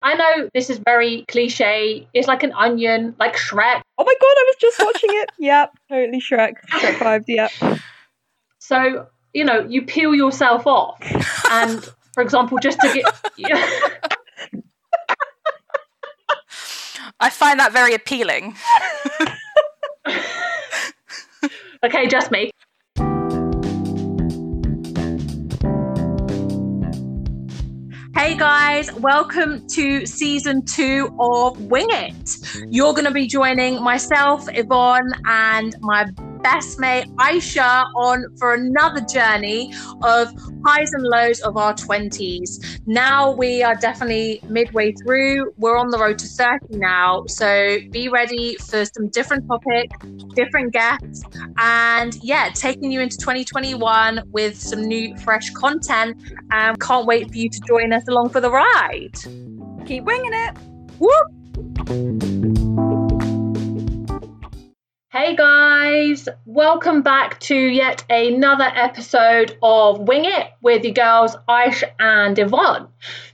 [0.00, 2.06] I know this is very cliche.
[2.14, 3.82] It's like an onion, like Shrek.
[3.98, 5.30] Oh my god, I was just watching it.
[5.38, 6.54] yep, totally Shrek.
[6.70, 7.50] Shrek vibes, yep.
[8.58, 11.00] So, you know, you peel yourself off.
[11.50, 11.84] And
[12.14, 13.04] for example, just to get.
[17.20, 18.54] I find that very appealing.
[21.84, 22.52] okay, just me.
[28.18, 32.36] Hey guys, welcome to season two of Wing It.
[32.68, 36.04] You're going to be joining myself, Yvonne, and my
[36.42, 40.32] best mate Aisha on for another journey of
[40.64, 42.80] highs and lows of our 20s.
[42.86, 45.52] Now we are definitely midway through.
[45.56, 47.24] We're on the road to 30 now.
[47.26, 49.96] So be ready for some different topics,
[50.34, 51.22] different guests,
[51.56, 56.16] and yeah, taking you into 2021 with some new, fresh content.
[56.50, 59.14] And can't wait for you to join us along for the ride.
[59.86, 60.56] Keep winging it.
[60.98, 62.87] Whoop!
[65.20, 71.82] Hey guys, welcome back to yet another episode of Wing It with your girls Aish
[71.98, 72.86] and Yvonne.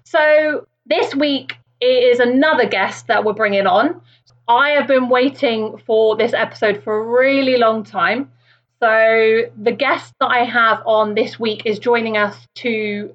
[0.03, 4.01] So, this week is another guest that we're bringing on.
[4.49, 8.33] I have been waiting for this episode for a really long time.
[8.81, 13.15] So, the guest that I have on this week is joining us to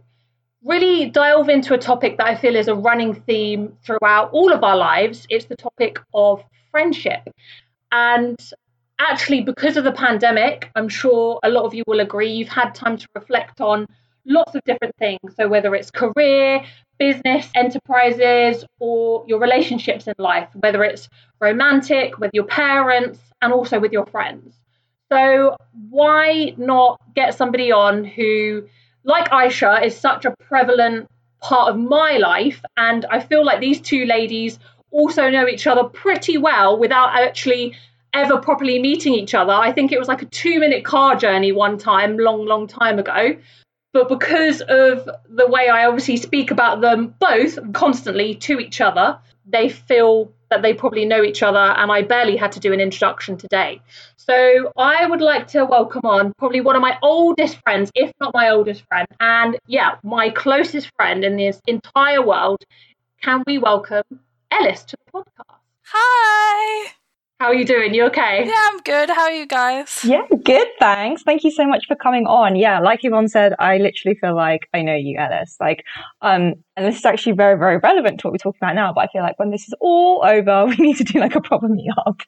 [0.64, 4.64] really delve into a topic that I feel is a running theme throughout all of
[4.64, 5.26] our lives.
[5.28, 7.28] It's the topic of friendship.
[7.92, 8.40] And
[9.00, 12.76] actually, because of the pandemic, I'm sure a lot of you will agree, you've had
[12.76, 13.88] time to reflect on
[14.26, 15.20] lots of different things.
[15.36, 16.64] So, whether it's career,
[17.00, 23.80] business, enterprises, or your relationships in life, whether it's romantic, with your parents, and also
[23.80, 24.54] with your friends.
[25.12, 25.56] So,
[25.90, 28.68] why not get somebody on who,
[29.04, 31.08] like Aisha, is such a prevalent
[31.42, 32.62] part of my life?
[32.78, 34.60] And I feel like these two ladies
[34.92, 37.76] also know each other pretty well without actually
[38.14, 39.54] ever properly meeting each other.
[39.54, 43.00] I think it was like a two minute car journey one time, long, long time
[43.00, 43.38] ago.
[43.92, 49.20] But because of the way I obviously speak about them both constantly to each other,
[49.46, 52.80] they feel that they probably know each other, and I barely had to do an
[52.80, 53.82] introduction today.
[54.18, 58.34] So I would like to welcome on probably one of my oldest friends, if not
[58.34, 62.64] my oldest friend, and yeah, my closest friend in this entire world.
[63.22, 64.04] Can we welcome
[64.52, 65.58] Ellis to the podcast?
[65.84, 66.94] Hi.
[67.40, 67.94] How are you doing?
[67.94, 68.46] You okay?
[68.46, 69.10] Yeah, I'm good.
[69.10, 70.04] How are you guys?
[70.04, 71.24] Yeah, good, thanks.
[71.24, 72.58] Thank you so much for coming on.
[72.58, 75.56] Yeah, like Yvonne said, I literally feel like I know you, Ellis.
[75.58, 75.86] Like,
[76.22, 79.06] um, and this is actually very, very relevant to what we're talking about now, but
[79.06, 81.70] I feel like when this is all over, we need to do like a proper
[81.70, 82.20] meetup.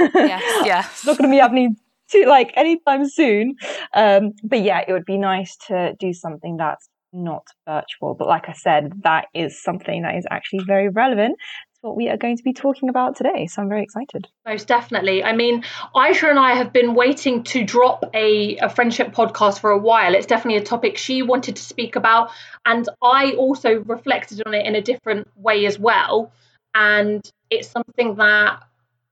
[0.00, 0.86] Yes, yes.
[0.94, 1.76] it's not going to be happening
[2.10, 3.54] too, like anytime soon.
[3.94, 8.14] Um, but yeah, it would be nice to do something that's not virtual.
[8.14, 11.36] But like I said, that is something that is actually very relevant
[11.86, 13.46] what we are going to be talking about today.
[13.46, 14.26] So I'm very excited.
[14.46, 15.22] Most definitely.
[15.22, 15.62] I mean,
[15.94, 20.14] Aisha and I have been waiting to drop a, a friendship podcast for a while.
[20.14, 22.30] It's definitely a topic she wanted to speak about.
[22.64, 26.32] And I also reflected on it in a different way as well.
[26.74, 28.62] And it's something that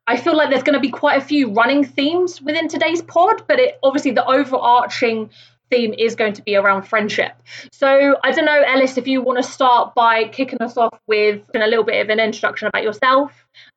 [0.07, 3.45] I feel like there's going to be quite a few running themes within today's pod,
[3.49, 5.31] but it obviously the overarching
[5.71, 7.33] theme is going to be around friendship.
[7.73, 11.43] So I don't know, Ellis, if you want to start by kicking us off with
[11.55, 13.33] a little bit of an introduction about yourself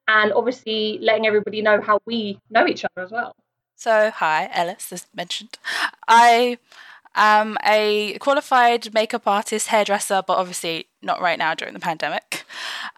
[0.07, 3.35] and obviously letting everybody know how we know each other as well.
[3.75, 5.59] So, hi, Ellis, as mentioned.
[6.07, 6.57] I
[7.13, 12.43] am a qualified makeup artist, hairdresser, but obviously not right now during the pandemic.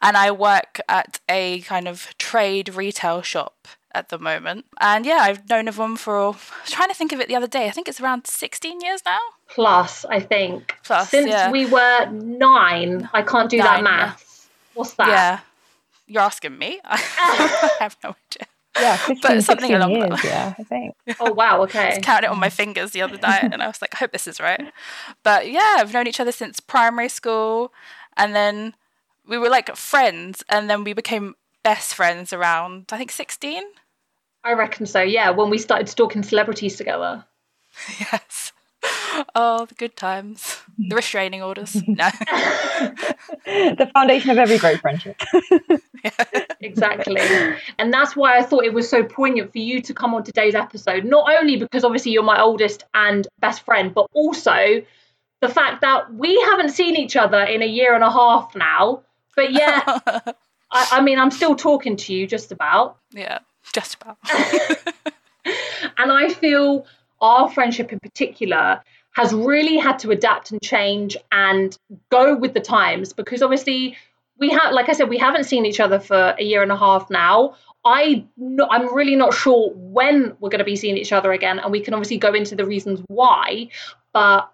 [0.01, 4.65] And I work at a kind of trade retail shop at the moment.
[4.79, 7.35] And yeah, I've known of them for, I was trying to think of it the
[7.35, 9.19] other day, I think it's around 16 years now.
[9.49, 10.75] Plus, I think.
[10.83, 11.51] Plus, Since yeah.
[11.51, 14.49] we were nine, I can't do that Nine, math.
[14.73, 15.07] What's that?
[15.07, 15.39] Yeah.
[16.07, 16.79] You're asking me?
[16.85, 18.47] I have no idea.
[18.79, 20.95] Yeah, 15, But something along years, that yeah, I think.
[21.19, 21.79] Oh, wow, okay.
[21.79, 21.97] I okay.
[21.97, 24.11] was counting it on my fingers the other night and I was like, I hope
[24.11, 24.71] this is right.
[25.23, 27.73] But yeah, I've known each other since primary school
[28.15, 28.75] and then
[29.27, 33.63] we were like friends and then we became best friends around I think 16.
[34.43, 37.25] I reckon so, yeah, when we started stalking celebrities together.
[37.99, 38.51] Yes.
[39.35, 40.57] Oh, the good times.
[40.77, 41.75] The restraining orders.
[41.87, 42.09] No.
[43.45, 45.21] the foundation of every great friendship.
[46.61, 47.21] Exactly.
[47.77, 50.55] and that's why I thought it was so poignant for you to come on today's
[50.55, 51.03] episode.
[51.05, 54.81] Not only because obviously you're my oldest and best friend, but also
[55.41, 59.03] the fact that we haven't seen each other in a year and a half now.
[59.35, 59.99] But yeah,
[60.71, 62.97] I, I mean, I'm still talking to you just about.
[63.11, 63.39] yeah,
[63.73, 64.17] just about.
[65.97, 66.85] And I feel
[67.21, 68.81] our friendship in particular
[69.11, 71.77] has really had to adapt and change and
[72.09, 73.97] go with the times because obviously
[74.37, 76.77] we have, like I said, we haven't seen each other for a year and a
[76.77, 77.55] half now.
[77.83, 81.59] I no, I'm really not sure when we're going to be seeing each other again,
[81.59, 83.69] and we can obviously go into the reasons why,
[84.13, 84.51] but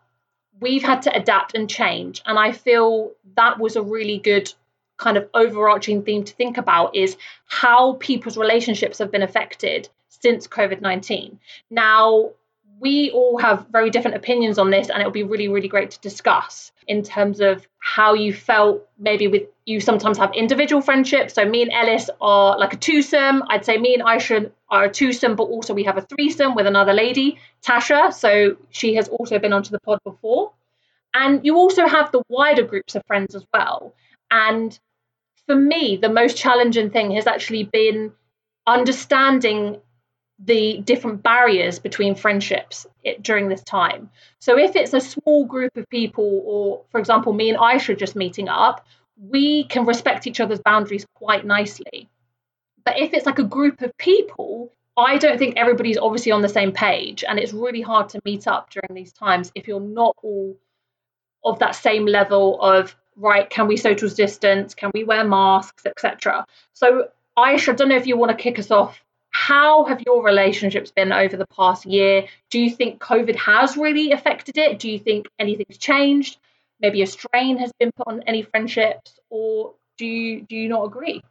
[0.60, 4.54] we've had to adapt and change, and I feel that was a really good
[4.98, 10.48] kind of overarching theme to think about is how people's relationships have been affected since
[10.48, 11.40] COVID 19.
[11.70, 12.32] Now,
[12.80, 16.00] we all have very different opinions on this, and it'll be really, really great to
[16.00, 21.34] discuss in terms of how you felt maybe with you sometimes have individual friendships.
[21.34, 23.44] So, me and Ellis are like a twosome.
[23.50, 26.68] I'd say me and Aisha are a twosome, but also we have a threesome with
[26.68, 28.14] another lady, Tasha.
[28.14, 30.52] So, she has also been onto the pod before.
[31.14, 33.94] And you also have the wider groups of friends as well.
[34.32, 34.78] And
[35.48, 38.12] for me, the most challenging thing has actually been
[38.68, 39.82] understanding
[40.40, 44.10] the different barriers between friendships eh, during this time.
[44.40, 48.16] So, if it's a small group of people, or for example, me and Aisha just
[48.16, 48.86] meeting up,
[49.18, 52.10] we can respect each other's boundaries quite nicely.
[52.84, 56.50] But if it's like a group of people, I don't think everybody's obviously on the
[56.50, 60.16] same page, and it's really hard to meet up during these times if you're not
[60.22, 60.58] all
[61.44, 63.50] of that same level of right.
[63.50, 64.74] Can we social distance?
[64.76, 66.46] Can we wear masks, etc.
[66.74, 69.02] So, Aisha, I don't know if you want to kick us off
[69.36, 72.26] how have your relationships been over the past year?
[72.50, 74.80] Do you think COVID has really affected it?
[74.80, 76.38] Do you think anything's changed?
[76.80, 80.86] Maybe a strain has been put on any friendships, or do you do you not
[80.86, 81.22] agree?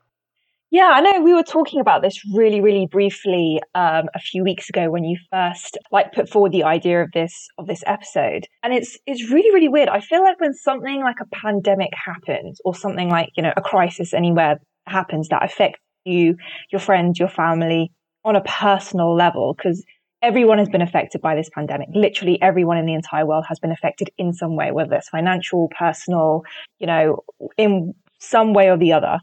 [0.75, 4.69] Yeah, I know we were talking about this really, really briefly um, a few weeks
[4.69, 8.75] ago when you first like put forward the idea of this of this episode, and
[8.75, 9.89] it's it's really, really weird.
[9.89, 13.61] I feel like when something like a pandemic happens, or something like you know a
[13.61, 16.35] crisis anywhere happens that affects you,
[16.73, 17.93] your friends, your family
[18.25, 19.85] on a personal level because
[20.23, 21.87] everyone has been affected by this pandemic.
[21.95, 25.71] Literally everyone in the entire world has been affected in some way, whether it's financial,
[25.79, 26.43] personal,
[26.81, 27.23] you know,
[27.57, 29.19] in some way or the other.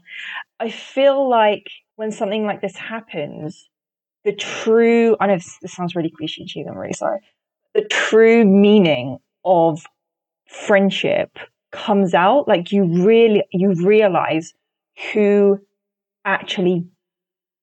[0.60, 1.66] I feel like
[1.96, 3.68] when something like this happens,
[4.24, 7.20] the true, I know this, this sounds really cliche, to you, I'm really sorry.
[7.74, 9.84] The true meaning of
[10.46, 11.38] friendship
[11.72, 12.46] comes out.
[12.46, 14.52] Like you really, you realize
[15.12, 15.58] who
[16.24, 16.86] actually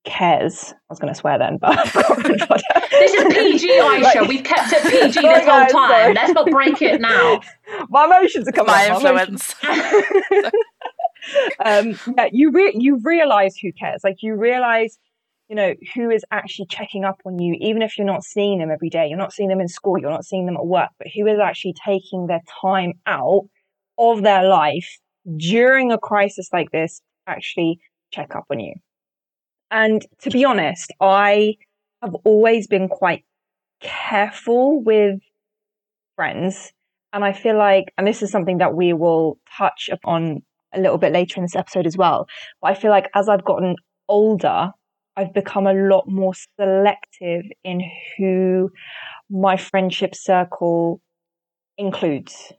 [0.06, 0.74] cares.
[0.74, 4.28] I was going to swear then, but this is PG, Aisha.
[4.28, 5.70] We've kept it PG this whole time.
[5.70, 6.14] Sorry.
[6.14, 7.42] Let's not break it now.
[7.90, 8.74] My emotions are coming.
[8.74, 9.56] Out my influence.
[11.63, 14.01] um, yeah, you re- you realize who cares.
[14.04, 14.98] Like you realize,
[15.48, 18.71] you know, who is actually checking up on you, even if you're not seeing them
[18.71, 19.07] every day.
[19.07, 19.98] You're not seeing them in school.
[19.98, 20.89] You're not seeing them at work.
[20.98, 23.48] But who is actually taking their time out
[23.98, 25.00] of their life
[25.38, 27.80] during a crisis like this, actually
[28.12, 28.74] check up on you.
[29.71, 31.56] And to be honest, I
[32.01, 33.24] have always been quite
[33.81, 35.19] careful with
[36.16, 36.71] friends.
[37.13, 40.44] And I feel like, and this is something that we will touch upon
[40.74, 42.27] a little bit later in this episode as well.
[42.62, 43.75] But I feel like as I've gotten
[44.07, 44.71] older,
[45.16, 47.81] I've become a lot more selective in
[48.18, 48.69] who
[49.30, 51.01] my friendship circle
[51.77, 52.54] includes.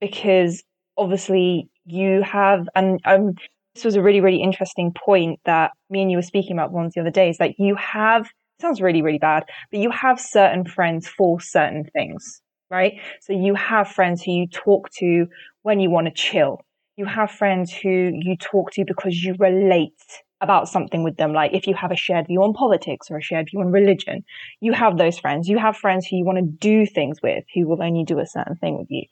[0.00, 0.62] Because
[0.96, 3.34] obviously you have, and I'm
[3.76, 6.94] this was a really, really interesting point that me and you were speaking about once
[6.94, 8.26] the other day is that you have,
[8.58, 12.40] sounds really, really bad, but you have certain friends for certain things,
[12.70, 12.94] right?
[13.20, 15.26] So you have friends who you talk to
[15.62, 16.62] when you want to chill.
[16.96, 20.00] You have friends who you talk to because you relate
[20.40, 21.32] about something with them.
[21.32, 24.24] Like if you have a shared view on politics or a shared view on religion,
[24.60, 25.48] you have those friends.
[25.48, 28.26] You have friends who you want to do things with who will only do a
[28.26, 29.04] certain thing with you.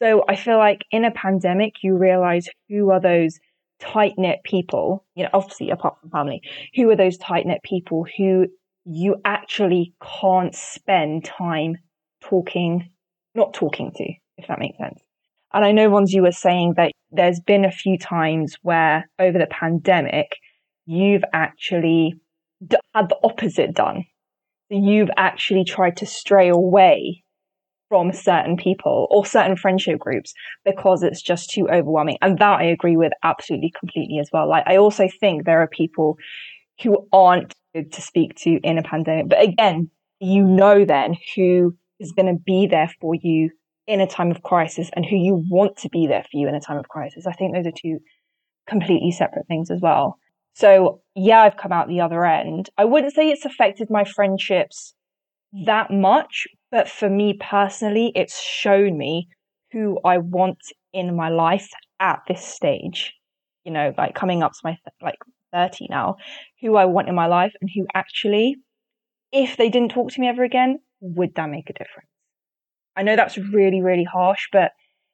[0.00, 3.38] So I feel like in a pandemic, you realize who are those
[3.80, 6.42] tight knit people, you know, obviously apart from family,
[6.74, 8.46] who are those tight knit people who
[8.84, 11.76] you actually can't spend time
[12.20, 12.90] talking,
[13.36, 15.00] not talking to, if that makes sense.
[15.52, 19.38] And I know ones you were saying that there's been a few times where over
[19.38, 20.36] the pandemic,
[20.86, 22.14] you've actually
[22.94, 24.04] had the opposite done.
[24.70, 27.22] You've actually tried to stray away
[27.88, 30.32] from certain people or certain friendship groups
[30.64, 32.16] because it's just too overwhelming.
[32.22, 34.48] And that I agree with absolutely completely as well.
[34.48, 36.16] Like I also think there are people
[36.82, 39.28] who aren't good to speak to in a pandemic.
[39.28, 39.90] But again,
[40.20, 43.50] you know then who is going to be there for you
[43.86, 46.54] in a time of crisis and who you want to be there for you in
[46.54, 47.26] a time of crisis.
[47.26, 47.98] I think those are two
[48.68, 50.18] completely separate things as well.
[50.54, 52.70] So yeah, I've come out the other end.
[52.78, 54.94] I wouldn't say it's affected my friendships
[55.66, 59.28] that much, but for me personally, it's shown me
[59.72, 60.58] who I want
[60.92, 61.68] in my life
[62.00, 63.14] at this stage.
[63.64, 65.18] You know, like coming up to my th- like
[65.52, 66.16] 30 now,
[66.60, 68.56] who I want in my life and who actually,
[69.30, 72.08] if they didn't talk to me ever again, would that make a difference?
[72.96, 74.72] I know that's really, really harsh, but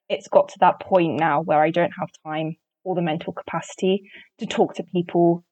[0.09, 4.09] it's got to that point now where I don't have time or the mental capacity
[4.39, 5.43] to talk to people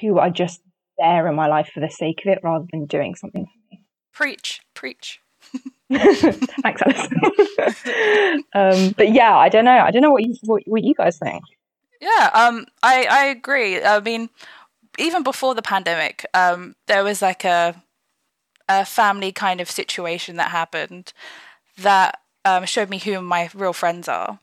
[0.00, 0.60] who are just
[0.98, 3.82] there in my life for the sake of it rather than doing something for me.
[4.12, 5.20] Preach, preach.
[5.92, 7.08] Thanks, Alice.
[8.54, 9.78] um, but yeah, I don't know.
[9.78, 11.44] I don't know what you what, what you guys think.
[12.00, 13.82] Yeah, um, I I agree.
[13.82, 14.30] I mean,
[14.98, 17.82] even before the pandemic, um, there was like a
[18.68, 21.12] a family kind of situation that happened
[21.78, 24.38] that um, showed me who my real friends are.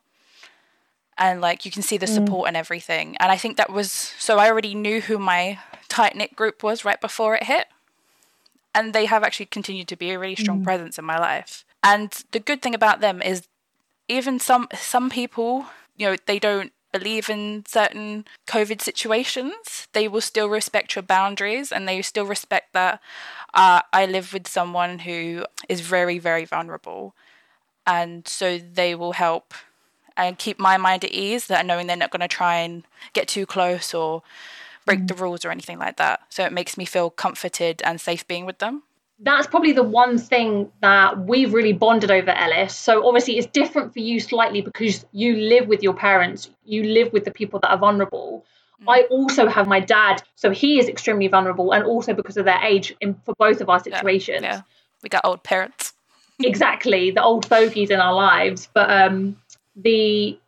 [1.17, 2.13] And like you can see the mm.
[2.13, 2.47] support mm.
[2.49, 3.15] and everything.
[3.17, 6.85] And I think that was so I already knew who my tight knit group was
[6.85, 7.67] right before it hit.
[8.73, 10.63] And they have actually continued to be a really strong mm.
[10.63, 11.65] presence in my life.
[11.83, 13.47] And the good thing about them is
[14.07, 15.65] even some some people,
[15.97, 21.71] you know, they don't believe in certain COVID situations, they will still respect your boundaries
[21.71, 23.01] and they still respect that
[23.53, 27.13] uh, I live with someone who is very, very vulnerable.
[27.87, 29.53] And so they will help
[30.17, 32.83] and keep my mind at ease that knowing they're not going to try and
[33.13, 34.23] get too close or
[34.85, 35.07] break mm.
[35.07, 36.21] the rules or anything like that.
[36.29, 38.83] So it makes me feel comforted and safe being with them
[39.23, 42.75] that's probably the one thing that we've really bonded over Ellis.
[42.75, 47.13] So obviously it's different for you slightly because you live with your parents, you live
[47.13, 48.43] with the people that are vulnerable.
[48.81, 48.85] Mm.
[48.87, 52.59] I also have my dad, so he is extremely vulnerable, and also because of their
[52.63, 54.41] age in, for both of our situations.
[54.41, 54.61] Yeah, yeah.
[55.03, 55.93] we got old parents.
[56.39, 58.69] exactly, the old fogies in our lives.
[58.73, 59.37] But um,
[59.75, 60.39] the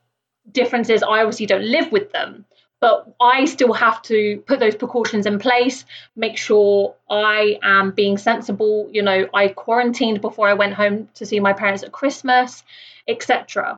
[0.51, 2.45] difference is, I obviously don't live with them
[2.83, 5.85] but I still have to put those precautions in place,
[6.17, 8.89] make sure I am being sensible.
[8.91, 12.61] You know, I quarantined before I went home to see my parents at Christmas,
[13.07, 13.77] etc.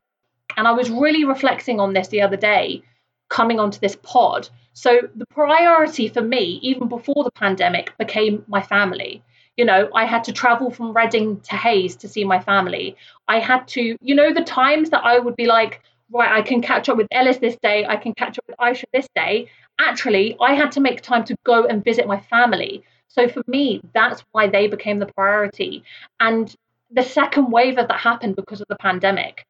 [0.56, 2.82] And I was really reflecting on this the other day,
[3.28, 4.48] coming onto this pod.
[4.72, 9.22] So the priority for me, even before the pandemic, became my family.
[9.56, 12.96] You know, I had to travel from Reading to Hayes to see my family.
[13.28, 16.62] I had to, you know, the times that I would be like, right, I can
[16.62, 19.48] catch up with Ellis this day, I can catch up with Aisha this day.
[19.78, 22.84] Actually, I had to make time to go and visit my family.
[23.08, 25.84] So for me, that's why they became the priority.
[26.20, 26.54] And
[26.90, 29.46] the second wave of that happened because of the pandemic.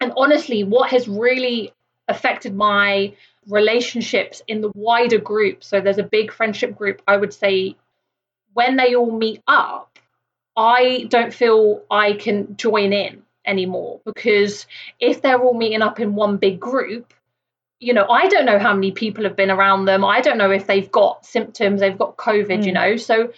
[0.00, 1.72] And honestly, what has really
[2.08, 3.14] affected my
[3.48, 7.76] relationships in the wider group, so there's a big friendship group, I would say
[8.54, 9.98] when they all meet up,
[10.56, 14.66] I don't feel I can join in anymore because
[15.00, 17.12] if they're all meeting up in one big group
[17.84, 20.04] you know i don't know how many people have been around them.
[20.04, 22.66] I don't know if they've got symptoms they've got covid mm.
[22.66, 22.96] you know.
[22.96, 23.32] So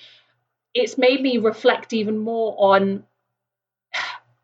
[0.75, 3.03] it's made me reflect even more on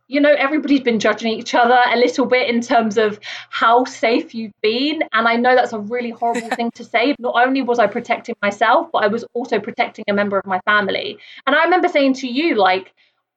[0.08, 4.34] you know everybody's been judging each other a little bit in terms of how safe
[4.34, 5.02] you've been.
[5.12, 7.14] And i know that's a really horrible thing to say.
[7.18, 10.60] Not only was i protecting myself but i was also protecting a member of my
[10.60, 11.18] family.
[11.46, 12.92] And i remember saying to you like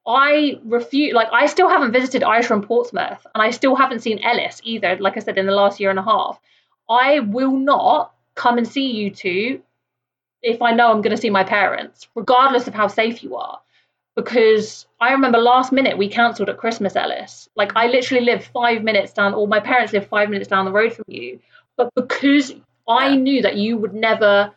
[0.06, 4.22] I refuse, like, I still haven't visited Aisha and Portsmouth, and I still haven't seen
[4.22, 6.38] Ellis either, like I said, in the last year and a half.
[6.88, 9.62] I will not come and see you two
[10.42, 13.60] if I know I'm going to see my parents, regardless of how safe you are.
[14.14, 17.48] Because I remember last minute we cancelled at Christmas, Ellis.
[17.56, 20.72] Like, I literally live five minutes down, or my parents live five minutes down the
[20.72, 21.40] road from you.
[21.76, 22.54] But because
[22.88, 24.52] I knew that you would never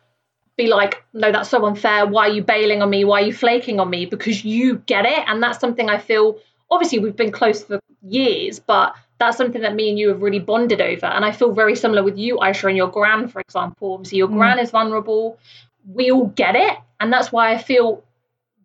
[0.60, 2.06] be like, no, that's so unfair.
[2.06, 3.04] Why are you bailing on me?
[3.04, 4.06] Why are you flaking on me?
[4.06, 5.24] Because you get it.
[5.26, 6.38] And that's something I feel,
[6.70, 10.38] obviously, we've been close for years, but that's something that me and you have really
[10.38, 11.06] bonded over.
[11.06, 13.94] And I feel very similar with you, Aisha, and your gran, for example.
[13.94, 14.36] Obviously, your mm.
[14.36, 15.38] gran is vulnerable.
[15.86, 16.76] We all get it.
[17.00, 18.04] And that's why I feel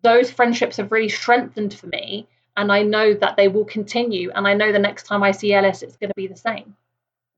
[0.02, 2.26] those friendships have really strengthened for me.
[2.56, 4.30] And I know that they will continue.
[4.34, 6.76] And I know the next time I see Ellis, it's going to be the same.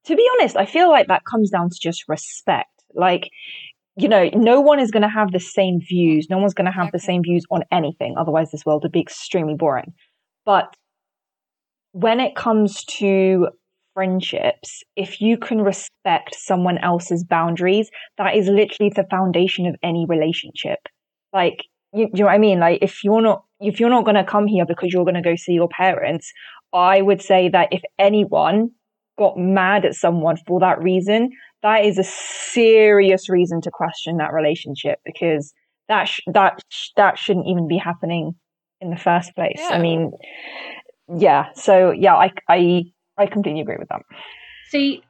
[0.05, 2.71] To be honest, I feel like that comes down to just respect.
[2.95, 3.31] Like,
[3.99, 6.29] you know, no one is going to have the same views.
[6.31, 8.15] No one's going to have the same views on anything.
[8.17, 9.93] Otherwise, this world would be extremely boring.
[10.47, 10.77] But
[11.93, 13.49] when it comes to
[13.95, 20.07] friendships, if you can respect someone else's boundaries, that is literally the foundation of any
[20.09, 20.79] relationship.
[21.33, 22.61] Like, you, you know what I mean?
[22.61, 25.21] Like, if you're not if you're not going to come here because you're going to
[25.21, 26.33] go see your parents,
[26.73, 28.71] I would say that if anyone
[29.19, 31.31] got mad at someone for that reason,
[31.63, 35.53] that is a serious reason to question that relationship because
[35.89, 38.35] that sh- that sh- that shouldn't even be happening
[38.81, 39.59] in the first place.
[39.59, 39.71] Yeah.
[39.71, 40.13] I mean,
[41.17, 41.47] yeah.
[41.55, 42.85] So yeah, I I
[43.17, 44.03] I completely agree with that.
[44.71, 45.03] See,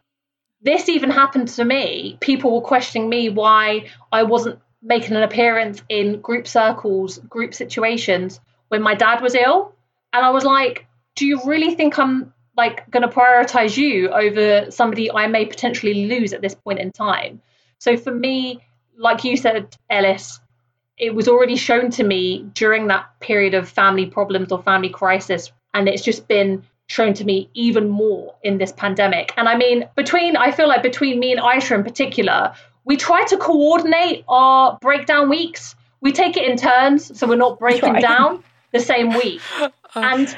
[0.63, 2.17] this even happened to me.
[2.21, 8.41] People were questioning me why I wasn't making an appearance in group circles, group situations
[8.69, 9.75] when my dad was ill,
[10.13, 10.87] and I was like,
[11.17, 16.07] "Do you really think I'm like going to prioritize you over somebody I may potentially
[16.07, 17.41] lose at this point in time.
[17.79, 18.61] So for me,
[18.99, 20.41] like you said, Ellis,
[20.99, 25.53] it was already shown to me during that period of family problems or family crisis.
[25.73, 29.33] And it's just been shown to me even more in this pandemic.
[29.37, 33.25] And I mean, between, I feel like between me and Aisha in particular, we try
[33.27, 35.77] to coordinate our breakdown weeks.
[36.01, 38.03] We take it in turns, so we're not breaking right.
[38.03, 39.41] down the same week.
[39.97, 40.37] Uh, and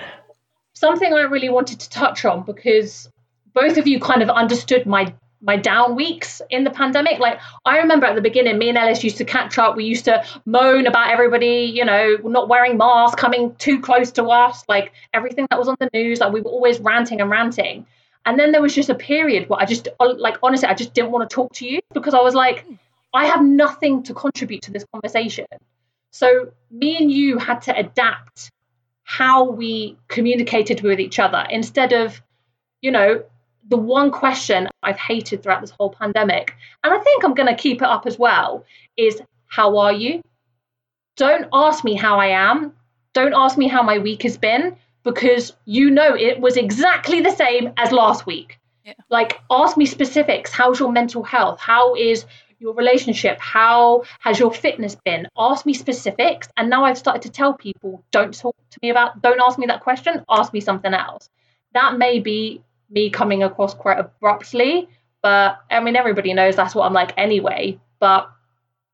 [0.80, 3.08] something I really wanted to touch on because
[3.52, 7.18] both of you kind of understood my my down weeks in the pandemic.
[7.18, 9.74] Like I remember at the beginning, me and Ellis used to catch up.
[9.74, 14.24] We used to moan about everybody, you know, not wearing masks, coming too close to
[14.24, 16.20] us, like everything that was on the news.
[16.20, 17.86] Like we were always ranting and ranting.
[18.26, 21.10] And then there was just a period where I just, like, honestly, I just didn't
[21.10, 22.66] want to talk to you because I was like,
[23.14, 25.46] I have nothing to contribute to this conversation.
[26.10, 28.50] So me and you had to adapt
[29.10, 32.22] how we communicated with each other instead of,
[32.80, 33.20] you know,
[33.68, 37.60] the one question I've hated throughout this whole pandemic, and I think I'm going to
[37.60, 38.64] keep it up as well,
[38.96, 40.22] is how are you?
[41.16, 42.72] Don't ask me how I am.
[43.12, 47.32] Don't ask me how my week has been because you know it was exactly the
[47.32, 48.60] same as last week.
[48.84, 48.92] Yeah.
[49.08, 50.52] Like, ask me specifics.
[50.52, 51.58] How's your mental health?
[51.58, 52.26] How is
[52.60, 53.40] your relationship?
[53.40, 55.26] How has your fitness been?
[55.36, 56.48] Ask me specifics.
[56.56, 59.66] And now I've started to tell people, don't talk to me about, don't ask me
[59.66, 61.28] that question, ask me something else.
[61.72, 64.88] That may be me coming across quite abruptly.
[65.22, 67.78] But I mean, everybody knows that's what I'm like anyway.
[67.98, 68.30] But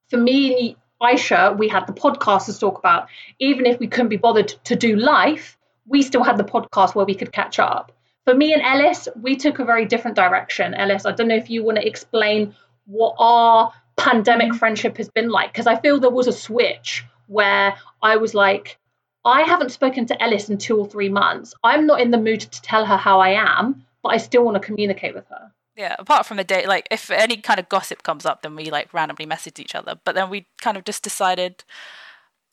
[0.08, 3.08] for me and Aisha, we had the podcast to talk about.
[3.40, 7.04] Even if we couldn't be bothered to do life, we still had the podcast where
[7.04, 7.92] we could catch up.
[8.24, 10.74] For me and Ellis, we took a very different direction.
[10.74, 12.56] Ellis, I don't know if you want to explain
[12.86, 14.58] what our pandemic mm-hmm.
[14.58, 18.78] friendship has been like, because I feel there was a switch where I was like,
[19.24, 21.52] I haven't spoken to Ellis in two or three months.
[21.64, 24.54] I'm not in the mood to tell her how I am but I still want
[24.54, 25.52] to communicate with her.
[25.76, 28.70] Yeah, apart from the day, like if any kind of gossip comes up, then we
[28.70, 29.98] like randomly message each other.
[30.04, 31.64] But then we kind of just decided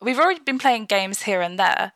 [0.01, 1.93] we've already been playing games here and there,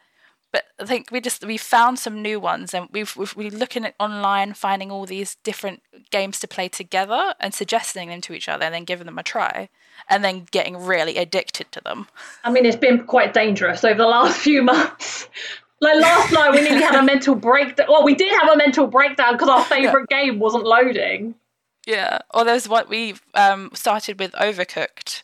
[0.57, 3.85] but I think we just we found some new ones, and we've, we've we're looking
[3.85, 8.49] at online, finding all these different games to play together, and suggesting them to each
[8.49, 9.69] other, and then giving them a try,
[10.09, 12.07] and then getting really addicted to them.
[12.43, 15.29] I mean, it's been quite dangerous over the last few months.
[15.79, 17.86] Like last night, we nearly had a mental breakdown.
[17.88, 20.23] Well, we did have a mental breakdown because our favorite yeah.
[20.23, 21.36] game wasn't loading.
[21.86, 22.17] Yeah.
[22.34, 25.21] Or there's what we um, started with Overcooked,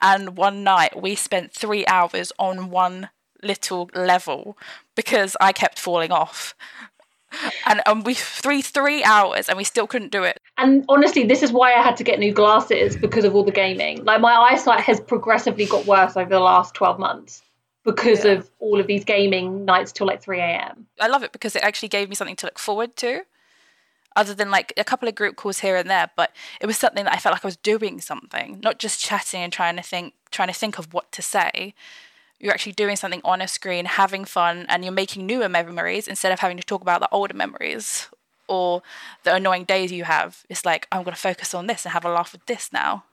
[0.00, 3.10] and one night we spent three hours on one
[3.42, 4.56] little level
[4.94, 6.54] because I kept falling off.
[7.64, 10.40] And, and we three three hours and we still couldn't do it.
[10.58, 13.52] And honestly, this is why I had to get new glasses because of all the
[13.52, 14.04] gaming.
[14.04, 17.42] Like my eyesight has progressively got worse over the last twelve months
[17.84, 18.32] because yeah.
[18.32, 20.86] of all of these gaming nights till like 3 a.m.
[21.00, 23.22] I love it because it actually gave me something to look forward to,
[24.16, 26.10] other than like a couple of group calls here and there.
[26.16, 29.42] But it was something that I felt like I was doing something, not just chatting
[29.42, 31.74] and trying to think, trying to think of what to say.
[32.40, 36.32] You're actually doing something on a screen, having fun, and you're making newer memories instead
[36.32, 38.08] of having to talk about the older memories
[38.48, 38.82] or
[39.24, 40.44] the annoying days you have.
[40.48, 43.04] It's like I'm going to focus on this and have a laugh with this now,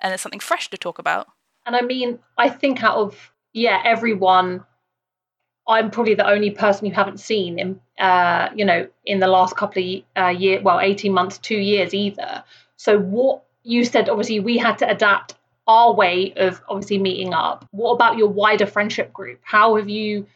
[0.00, 1.28] and it's something fresh to talk about.
[1.66, 4.64] And I mean, I think out of yeah, everyone.
[5.68, 9.56] I'm probably the only person you haven't seen in, uh, you know, in the last
[9.56, 12.42] couple of uh, years, well, 18 months, two years either.
[12.76, 15.34] So what you said, obviously, we had to adapt
[15.66, 17.66] our way of obviously meeting up.
[17.70, 19.40] What about your wider friendship group?
[19.42, 20.26] How have you,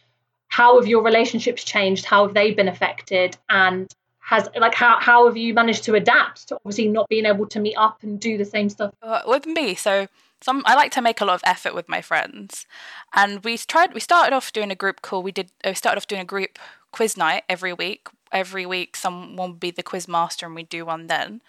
[0.48, 2.04] how have your relationships changed?
[2.04, 3.36] How have they been affected?
[3.48, 3.88] And
[4.26, 7.60] has like how how have you managed to adapt to obviously not being able to
[7.60, 8.92] meet up and do the same stuff?
[9.24, 10.08] With me, so
[10.40, 12.66] some I like to make a lot of effort with my friends,
[13.14, 13.94] and we tried.
[13.94, 15.22] We started off doing a group call.
[15.22, 15.52] We did.
[15.64, 16.58] Uh, we started off doing a group
[16.90, 18.08] quiz night every week.
[18.32, 21.40] Every week, someone would be the quiz master, and we'd do one then.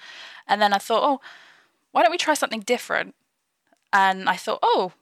[0.48, 1.20] And then I thought, oh,
[1.92, 3.16] why don't we try something different?
[3.93, 4.93] And I thought, oh,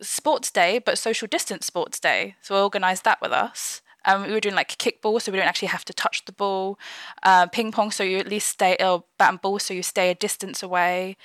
[0.00, 2.36] sports day, but social distance sports day.
[2.40, 3.82] So I organised that with us.
[4.04, 6.78] Um, we were doing like kickball, so we don't actually have to touch the ball.
[7.22, 10.10] Uh, ping pong, so you at least stay, or bat and ball, so you stay
[10.10, 11.16] a distance away.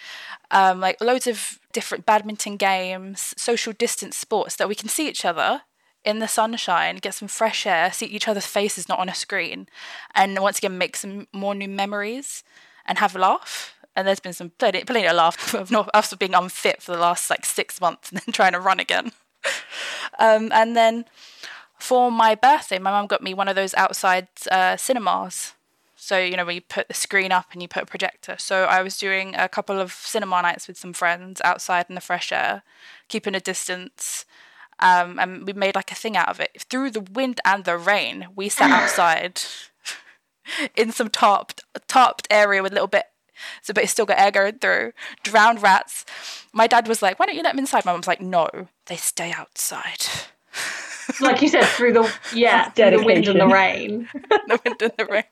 [0.52, 5.24] Um, like loads of different badminton games, social distance sports that we can see each
[5.24, 5.62] other
[6.04, 9.68] in the sunshine, get some fresh air, see each other's faces, not on a screen,
[10.14, 12.44] and once again make some more new memories
[12.86, 13.76] and have a laugh.
[13.96, 17.00] And there's been some plenty, plenty of laughter of not us being unfit for the
[17.00, 19.12] last like six months and then trying to run again.
[20.20, 21.06] um, and then
[21.80, 25.54] for my birthday, my mum got me one of those outside uh, cinemas.
[25.96, 28.36] So, you know, where you put the screen up and you put a projector.
[28.38, 32.02] So I was doing a couple of cinema nights with some friends outside in the
[32.02, 32.64] fresh air,
[33.08, 34.26] keeping a distance.
[34.80, 36.66] Um, and we made like a thing out of it.
[36.70, 39.42] Through the wind and the rain, we sat outside
[40.76, 43.06] in some tarped, tarped area with a little bit
[43.62, 44.94] so but it's still got air going through.
[45.24, 46.06] Drowned rats.
[46.54, 48.48] My dad was like, "Why don't you let them inside?" My mum's like, "No,
[48.88, 50.06] they stay outside."
[51.22, 54.08] like you said, through the yeah, through the wind and the rain.
[54.14, 55.24] the wind and the rain.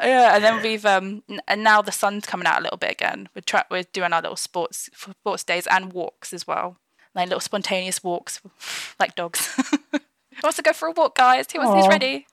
[0.00, 3.28] yeah, and then we've um, and now the sun's coming out a little bit again.
[3.34, 6.78] We're tra- we're doing our little sports sports days and walks as well,
[7.14, 8.40] like little spontaneous walks,
[9.00, 9.46] like dogs.
[9.92, 11.46] Who wants to go for a walk, guys?
[11.52, 11.74] Who wants?
[11.74, 12.26] Who's ready?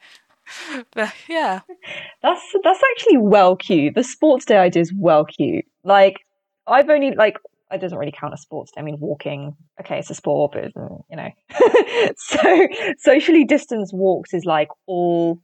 [0.93, 1.62] But, yeah,
[2.21, 3.95] that's that's actually well cute.
[3.95, 5.65] The sports day idea is well cute.
[5.84, 6.25] Like
[6.67, 7.38] I've only like
[7.71, 8.71] it doesn't really count as sports.
[8.77, 11.29] I mean, walking, okay, it's a sport, but mm, you know.
[12.17, 12.67] so
[12.99, 15.41] socially distanced walks is like all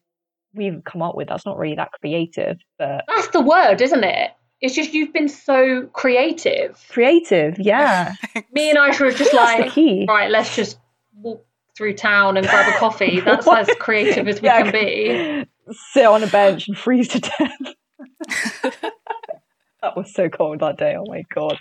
[0.54, 1.28] we've come up with.
[1.28, 4.32] That's not really that creative, but that's the word, isn't it?
[4.62, 6.80] It's just you've been so creative.
[6.90, 8.14] Creative, yeah.
[8.52, 9.76] Me and Aisha are just like,
[10.08, 10.78] right, let's just
[11.16, 11.44] walk
[11.82, 13.20] through town and grab a coffee.
[13.26, 14.62] That's as creative as we yeah.
[14.62, 15.74] can be.
[15.94, 17.74] Sit on a bench and freeze to death
[19.82, 20.96] that was so cold that day.
[20.96, 21.58] Oh my god!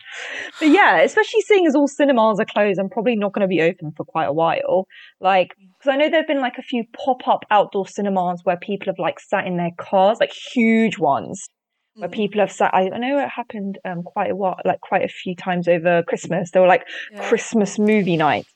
[0.59, 3.63] But yeah, especially seeing as all cinemas are closed and probably not going to be
[3.63, 4.87] open for quite a while.
[5.21, 8.99] Like, because I know there've been like a few pop-up outdoor cinemas where people have
[8.99, 11.49] like sat in their cars, like huge ones,
[11.95, 12.15] where mm.
[12.15, 12.75] people have sat.
[12.75, 16.03] I, I know it happened um, quite a while, like quite a few times over
[16.03, 16.51] Christmas.
[16.51, 17.27] There were like yeah.
[17.29, 18.47] Christmas movie night,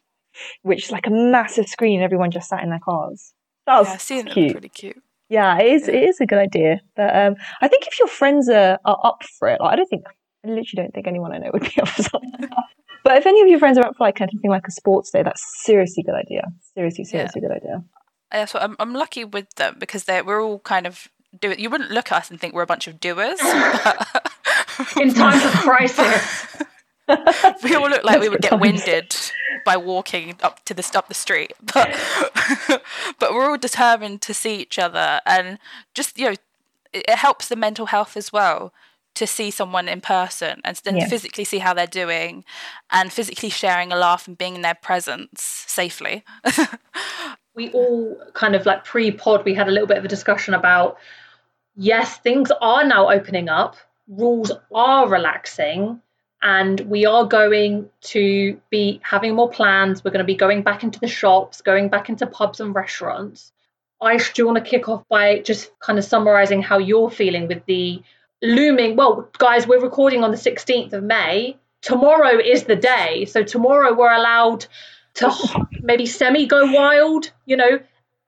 [0.63, 2.03] which is like a massive screen.
[2.03, 3.33] Everyone just sat in their cars.
[3.67, 4.53] That was yeah, cute.
[4.53, 5.03] pretty cute.
[5.29, 5.89] Yeah, it is.
[5.89, 6.81] It is a good idea.
[6.97, 9.89] But um, I think if your friends are, are up for it, like, I don't
[9.89, 10.05] think
[10.45, 12.49] I literally don't think anyone I know would be up for something.
[13.03, 15.23] but if any of your friends are up for like anything like a sports day,
[15.23, 16.43] that's seriously good idea.
[16.75, 17.49] Seriously, seriously yeah.
[17.49, 17.85] good idea.
[18.33, 21.09] Yeah, so I'm I'm lucky with them because they we're all kind of
[21.41, 21.59] do it.
[21.59, 23.41] You wouldn't look at us and think we're a bunch of doers.
[25.01, 26.63] In times of crisis.
[27.63, 29.15] we all look like we would get winded
[29.65, 31.95] by walking up to the up the street, but
[33.19, 35.59] but we're all determined to see each other, and
[35.95, 36.41] just you know, it,
[36.93, 38.73] it helps the mental health as well
[39.15, 41.07] to see someone in person and then yeah.
[41.07, 42.45] physically see how they're doing,
[42.91, 46.25] and physically sharing a laugh and being in their presence safely.
[47.55, 50.99] we all kind of like pre-pod, we had a little bit of a discussion about
[51.77, 53.77] yes, things are now opening up,
[54.09, 56.01] rules are relaxing
[56.45, 60.05] and we are going to be having more plans.
[60.05, 63.51] We're going to be going back into the shops, going back into pubs and restaurants.
[64.01, 67.49] I do you want to kick off by just kind of summarizing how you're feeling
[67.49, 68.03] with the
[68.43, 68.95] looming?
[68.95, 71.57] Well, guys, we're recording on the 16th of May.
[71.81, 73.25] Tomorrow is the day.
[73.25, 74.67] So tomorrow we're allowed
[75.15, 75.33] to
[75.81, 77.81] maybe semi go wild, you know,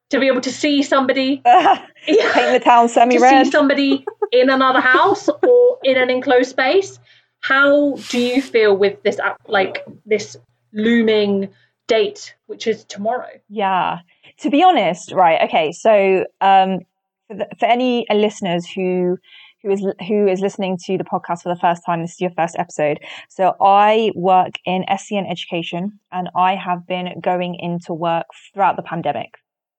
[0.08, 3.44] to be able to see somebody paint the town semi red.
[3.44, 6.98] see somebody in another house or in an enclosed space
[7.46, 10.36] how do you feel with this like this
[10.72, 11.48] looming
[11.86, 13.30] date which is tomorrow?
[13.48, 14.00] Yeah.
[14.40, 16.80] To be honest right okay so um
[17.28, 19.16] for, the, for any listeners who
[19.62, 22.30] who is who is listening to the podcast for the first time this is your
[22.30, 22.98] first episode.
[23.30, 28.82] So i work in SEN education and i have been going into work throughout the
[28.82, 29.34] pandemic.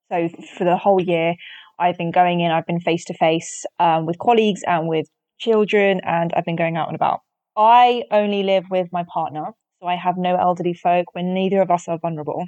[0.10, 1.36] So for the whole year
[1.80, 3.66] i've been going in i've been face to face
[4.02, 7.22] with colleagues and with children and i've been going out and about
[7.58, 9.48] I only live with my partner,
[9.82, 12.46] so I have no elderly folk when neither of us are vulnerable.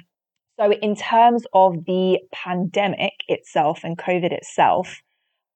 [0.58, 5.00] So, in terms of the pandemic itself and COVID itself,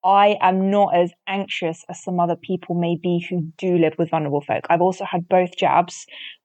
[0.04, 4.10] I am not as anxious as some other people may be who do live with
[4.10, 4.66] vulnerable folk.
[4.68, 6.04] I've also had both jabs,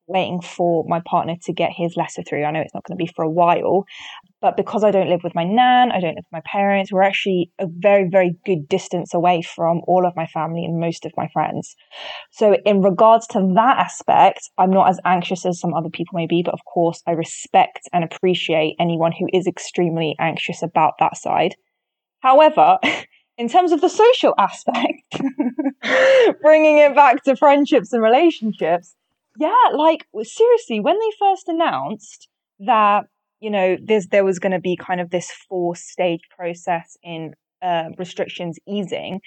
[0.09, 2.43] waiting for my partner to get his letter through.
[2.43, 3.85] I know it's not going to be for a while,
[4.41, 7.03] but because I don't live with my nan, I don't live with my parents, we're
[7.03, 11.11] actually a very, very good distance away from all of my family and most of
[11.15, 11.75] my friends.
[12.31, 16.27] So, in regards to that aspect, I'm not as anxious as some other people may
[16.27, 21.17] be, but of course, I respect and appreciate anyone who is extremely anxious about that
[21.17, 21.55] side.
[22.21, 22.77] However,
[23.37, 25.21] in terms of the social aspect,
[26.41, 28.95] bringing it back to friendships and relationships,
[29.39, 32.27] yeah, like seriously, when they first announced
[32.59, 33.05] that
[33.39, 37.33] you know, there's, there was going to be kind of this four stage process in
[37.61, 39.21] uh, restrictions easing.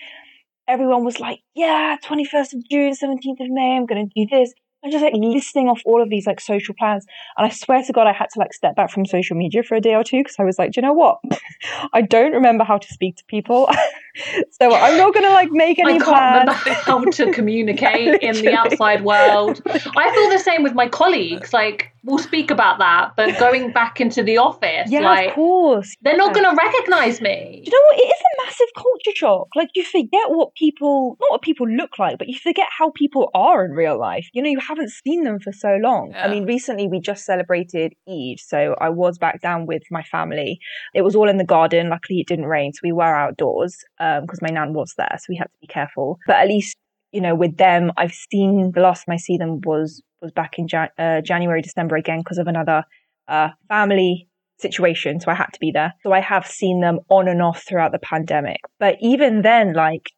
[0.68, 4.52] Everyone was like, yeah, 21st of June, 17th of May, I'm going to do this.
[4.84, 7.06] I'm just like listing off all of these like social plans.
[7.36, 9.76] And I swear to God, I had to like step back from social media for
[9.76, 11.18] a day or two because I was like, do you know what?
[11.92, 13.70] I don't remember how to speak to people.
[14.50, 16.64] so I'm not going to like make any I can't plans.
[16.64, 19.60] remember how to communicate in the outside world.
[19.66, 21.52] I feel the same with my colleagues.
[21.52, 23.12] Like, we'll speak about that.
[23.16, 27.20] But going back into the office, yeah, like, of course, they're not going to recognize
[27.20, 27.62] me.
[27.64, 27.98] Do you know what?
[27.98, 29.48] It is a massive culture shock.
[29.56, 33.30] Like you forget what people, not what people look like, but you forget how people
[33.34, 34.28] are in real life.
[34.32, 36.10] You know, you haven't seen them for so long.
[36.10, 36.26] Yeah.
[36.26, 40.58] I mean, recently we just celebrated Eid, so I was back down with my family.
[40.94, 41.88] It was all in the garden.
[41.88, 43.76] Luckily, it didn't rain, so we were outdoors
[44.20, 46.18] because um, my nan was there, so we had to be careful.
[46.26, 46.76] But at least
[47.12, 50.58] you know, with them, I've seen the last time I see them was was back
[50.58, 52.84] in Jan- uh, January, December again because of another
[53.28, 55.92] uh, family situation, so I had to be there.
[56.02, 58.60] So I have seen them on and off throughout the pandemic.
[58.78, 60.10] But even then, like,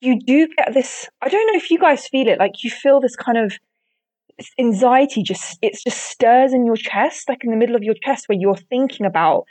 [0.00, 3.00] you do get this I don't know if you guys feel it, like, you feel
[3.00, 3.58] this kind of
[4.58, 8.28] anxiety just it's just stirs in your chest like in the middle of your chest
[8.28, 9.44] where you're thinking about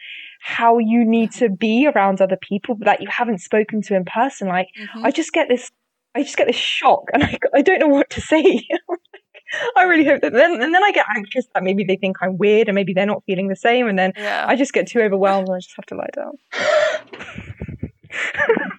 [0.47, 4.47] how you need to be around other people that you haven't spoken to in person
[4.47, 5.03] like mm-hmm.
[5.03, 5.71] i just get this
[6.13, 8.61] i just get this shock and i, I don't know what to say
[9.77, 12.37] I really hope that then, and then I get anxious that maybe they think I'm
[12.37, 14.45] weird and maybe they're not feeling the same, and then yeah.
[14.47, 16.33] I just get too overwhelmed and I just have to lie down.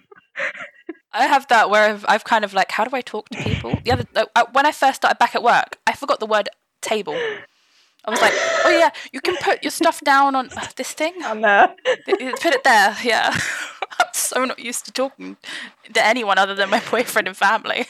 [1.13, 3.79] I have that where I've, I've, kind of like, how do I talk to people?
[3.83, 6.49] The other uh, when I first started back at work, I forgot the word
[6.81, 7.17] table.
[8.07, 8.33] I was like,
[8.65, 11.13] oh yeah, you can put your stuff down on uh, this thing.
[11.23, 11.75] On there.
[12.07, 12.95] Put it there.
[13.03, 13.37] Yeah.
[13.99, 15.35] I'm so not used to talking
[15.93, 17.87] to anyone other than my boyfriend and family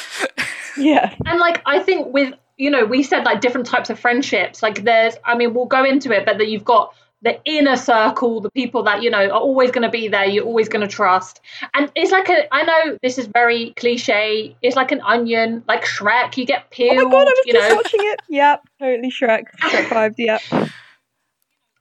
[0.76, 1.14] yeah.
[1.26, 4.62] And like I think with you know, we said like different types of friendships.
[4.62, 8.40] Like there's I mean, we'll go into it, but that you've got the inner circle,
[8.40, 10.92] the people that you know are always going to be there, you're always going to
[10.92, 11.40] trust.
[11.72, 14.56] And it's like a, I know this is very cliche.
[14.60, 16.36] It's like an onion, like Shrek.
[16.36, 16.98] You get peeled.
[16.98, 17.76] Oh my god, I was you just know.
[17.76, 18.22] watching it.
[18.28, 19.44] Yep, totally Shrek.
[19.60, 20.14] Shrek vibes.
[20.18, 20.42] Yep.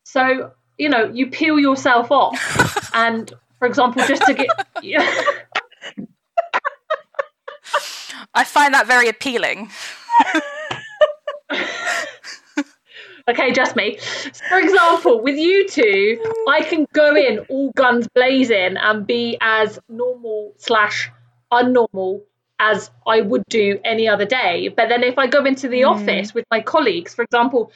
[0.04, 4.50] So you know, you peel yourself off, and for example, just to get.
[4.82, 5.10] Yeah.
[8.34, 9.70] I find that very appealing.
[13.28, 13.98] Okay, just me.
[14.50, 19.80] For example, with you two, I can go in all guns blazing and be as
[19.90, 21.12] normal slash
[21.52, 22.22] unnormal
[22.60, 24.68] as I would do any other day.
[24.70, 25.90] But then if I go into the mm.
[25.90, 27.72] office with my colleagues, for example,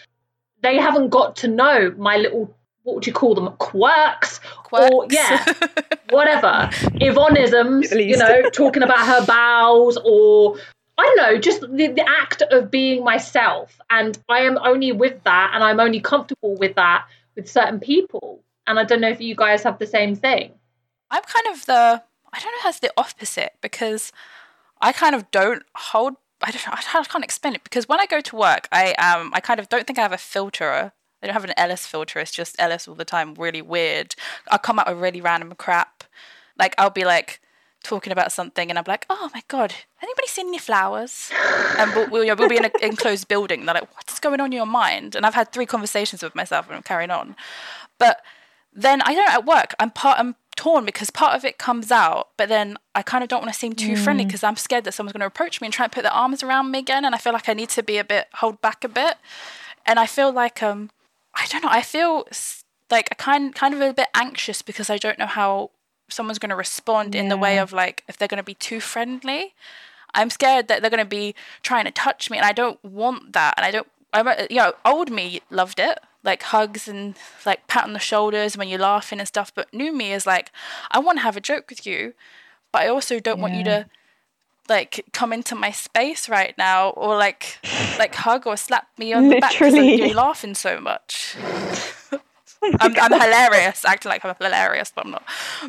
[0.61, 4.91] they haven't got to know my little what would you call them quirks, quirks.
[4.93, 5.43] or yeah
[6.11, 6.69] whatever
[7.01, 10.57] yvonneisms you know talking about her bowels or
[10.97, 13.79] I don't know, just the, the act of being myself.
[13.89, 17.05] And I am only with that and I'm only comfortable with that
[17.35, 18.43] with certain people.
[18.67, 20.53] And I don't know if you guys have the same thing.
[21.11, 22.03] I'm kind of the,
[22.33, 24.11] I don't know, as the opposite because
[24.81, 28.05] I kind of don't hold, I don't know, I can't explain it because when I
[28.05, 30.91] go to work, I um, I kind of don't think I have a filter
[31.25, 32.19] I don't have an Ellis filter.
[32.19, 33.33] It's just Ellis all the time.
[33.33, 34.15] Really weird.
[34.49, 36.03] I'll come out with really random crap.
[36.57, 37.41] Like I'll be like
[37.83, 39.73] talking about something, and I'm like, "Oh my god,
[40.05, 41.31] anybody seen any flowers?"
[41.77, 43.65] And we'll, we'll, we'll be in an enclosed building.
[43.65, 46.67] They're like, "What's going on in your mind?" And I've had three conversations with myself,
[46.67, 47.35] and I'm carrying on.
[47.97, 48.21] But
[48.73, 49.73] then I don't at work.
[49.79, 50.19] I'm part.
[50.19, 53.53] I'm torn because part of it comes out, but then I kind of don't want
[53.53, 53.97] to seem too mm.
[53.97, 56.13] friendly because I'm scared that someone's going to approach me and try and put their
[56.13, 58.61] arms around me again, and I feel like I need to be a bit hold
[58.61, 59.15] back a bit.
[59.85, 60.89] And I feel like um
[61.35, 61.69] I don't know.
[61.71, 62.27] I feel
[62.89, 65.71] like I kind kind of a bit anxious because I don't know how
[66.09, 67.21] someone's going to respond yeah.
[67.21, 69.53] in the way of like if they're going to be too friendly.
[70.15, 73.33] I'm scared that they're going to be trying to touch me, and I don't want
[73.33, 73.53] that.
[73.57, 73.87] And I don't.
[74.13, 78.57] I'm you know old me loved it like hugs and like pat on the shoulders
[78.57, 79.53] when you're laughing and stuff.
[79.53, 80.51] But new me is like
[80.91, 82.13] I want to have a joke with you,
[82.71, 83.41] but I also don't yeah.
[83.41, 83.85] want you to
[84.67, 87.59] like come into my space right now or like
[87.99, 89.35] like hug or slap me on Literally.
[89.35, 91.35] the back because you're laughing so much.
[92.79, 95.23] I'm, I'm hilarious, acting like I'm hilarious, but I'm not.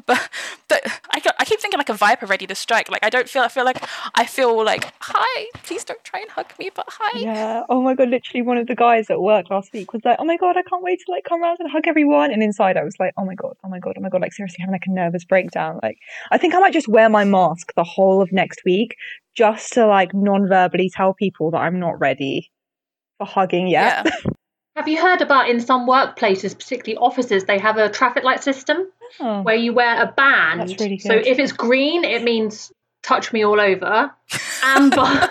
[0.06, 0.28] But
[0.68, 2.90] but I, I keep thinking like a viper ready to strike.
[2.90, 6.30] Like I don't feel I feel like I feel like hi, please don't try and
[6.30, 7.18] hug me, but hi.
[7.18, 7.62] Yeah.
[7.68, 10.24] Oh my god, literally one of the guys at work last week was like, oh
[10.24, 12.32] my god, I can't wait to like come around and hug everyone.
[12.32, 14.32] And inside I was like, oh my god, oh my god, oh my god, like
[14.32, 15.80] seriously having like a nervous breakdown.
[15.82, 15.98] Like
[16.30, 18.96] I think I might just wear my mask the whole of next week
[19.34, 22.50] just to like non-verbally tell people that I'm not ready
[23.18, 24.06] for hugging yet.
[24.06, 24.30] Yeah.
[24.76, 28.92] Have you heard about in some workplaces, particularly offices, they have a traffic light system
[29.20, 30.78] oh, where you wear a band.
[30.78, 32.70] Really so if it's green, it means
[33.02, 34.12] touch me all over.
[34.62, 35.30] Amber.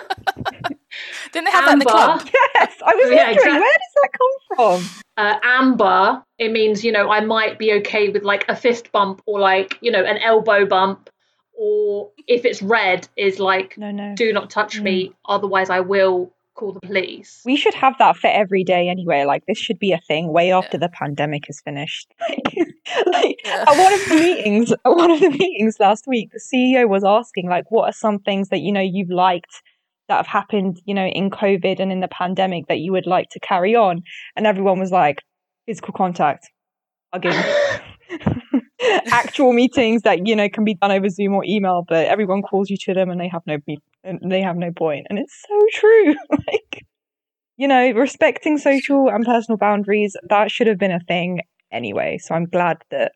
[1.32, 2.28] Didn't they have amber, that in the club?
[2.54, 3.52] Yes, I was yeah, wondering exactly.
[3.52, 5.02] where does that come from?
[5.18, 9.20] Uh, amber, it means you know I might be okay with like a fist bump
[9.26, 11.10] or like you know an elbow bump,
[11.52, 14.84] or if it's red, is like no, no, do not touch mm.
[14.84, 17.42] me, otherwise I will call the police.
[17.44, 19.24] We should have that for every day anyway.
[19.24, 20.86] Like this should be a thing way after yeah.
[20.86, 22.12] the pandemic is finished.
[23.06, 23.64] like yeah.
[23.68, 27.04] at one of the meetings, at one of the meetings last week, the CEO was
[27.04, 29.62] asking like, what are some things that you know you've liked
[30.08, 33.28] that have happened, you know, in COVID and in the pandemic that you would like
[33.30, 34.02] to carry on?
[34.34, 35.18] And everyone was like,
[35.66, 36.50] physical contact,
[37.12, 37.32] hugging.
[39.10, 42.70] actual meetings that you know can be done over Zoom or email, but everyone calls
[42.70, 43.58] you to them and they have no
[44.22, 45.06] they have no point.
[45.10, 46.14] And it's so true.
[46.30, 46.86] like
[47.56, 51.40] you know, respecting social and personal boundaries that should have been a thing
[51.72, 52.18] anyway.
[52.18, 53.12] So I'm glad that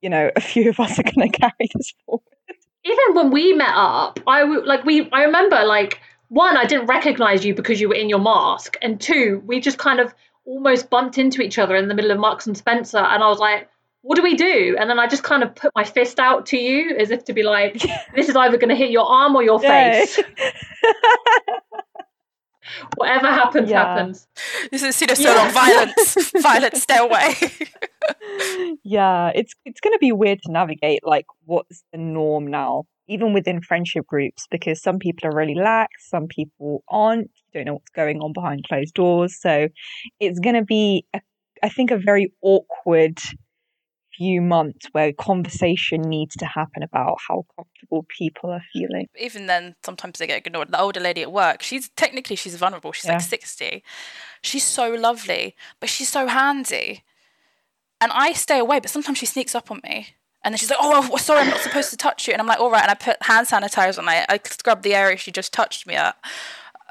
[0.00, 2.22] you know a few of us are going to carry this forward.
[2.84, 7.44] Even when we met up, I like we I remember like one I didn't recognize
[7.44, 10.14] you because you were in your mask, and two we just kind of
[10.44, 13.38] almost bumped into each other in the middle of Marks and Spencer, and I was
[13.38, 13.68] like,
[14.02, 14.76] what do we do?
[14.78, 17.32] And then I just kind of put my fist out to you as if to
[17.32, 17.80] be like,
[18.14, 20.20] this is either going to hit your arm or your face.
[22.96, 23.84] Whatever happens, yeah.
[23.84, 24.26] happens.
[24.70, 25.50] This is Cedar so long.
[25.50, 27.34] Violence, violence, stay away.
[28.82, 33.32] yeah, it's it's going to be weird to navigate like what's the norm now, even
[33.34, 37.30] within friendship groups, because some people are really lax, some people aren't.
[37.52, 39.68] You don't know what's going on behind closed doors, so
[40.18, 41.20] it's going to be, a,
[41.62, 43.18] I think, a very awkward
[44.16, 49.08] few months where conversation needs to happen about how comfortable people are feeling.
[49.18, 50.70] Even then, sometimes they get ignored.
[50.70, 52.92] The older lady at work, she's technically she's vulnerable.
[52.92, 53.14] She's yeah.
[53.14, 53.82] like sixty.
[54.42, 57.04] She's so lovely, but she's so handy.
[58.00, 60.08] And I stay away, but sometimes she sneaks up on me.
[60.44, 62.58] And then she's like, "Oh, sorry, I'm not supposed to touch you." And I'm like,
[62.58, 64.08] "All right." And I put hand sanitizer on.
[64.08, 66.16] I I scrub the area she just touched me at.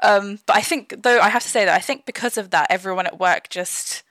[0.02, 2.66] Um, but I think, though, I have to say that I think because of that,
[2.70, 4.02] everyone at work just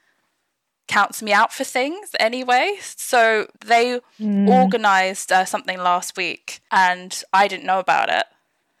[0.88, 2.76] counts me out for things anyway.
[2.80, 4.48] So they mm.
[4.48, 8.24] organized uh, something last week and I didn't know about it.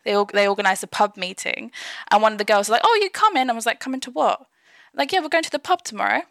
[0.04, 1.70] They, they organized a pub meeting
[2.10, 3.50] and one of the girls was like, Oh, you come in?
[3.50, 4.46] I was like, Coming to what?
[4.94, 6.22] Like, yeah, we're going to the pub tomorrow.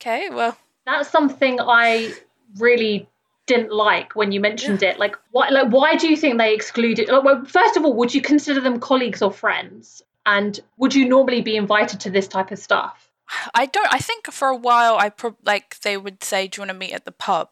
[0.00, 0.56] Okay, well.
[0.84, 2.12] That's something I
[2.56, 3.08] really
[3.46, 4.90] didn't like when you mentioned yeah.
[4.90, 4.98] it.
[4.98, 5.48] Like, why?
[5.48, 7.08] Like, why do you think they excluded?
[7.08, 10.02] Like, well, first of all, would you consider them colleagues or friends?
[10.26, 13.07] And would you normally be invited to this type of stuff?
[13.54, 13.92] I don't.
[13.92, 16.86] I think for a while, I pro- like they would say, "Do you want to
[16.86, 17.48] meet at the pub?"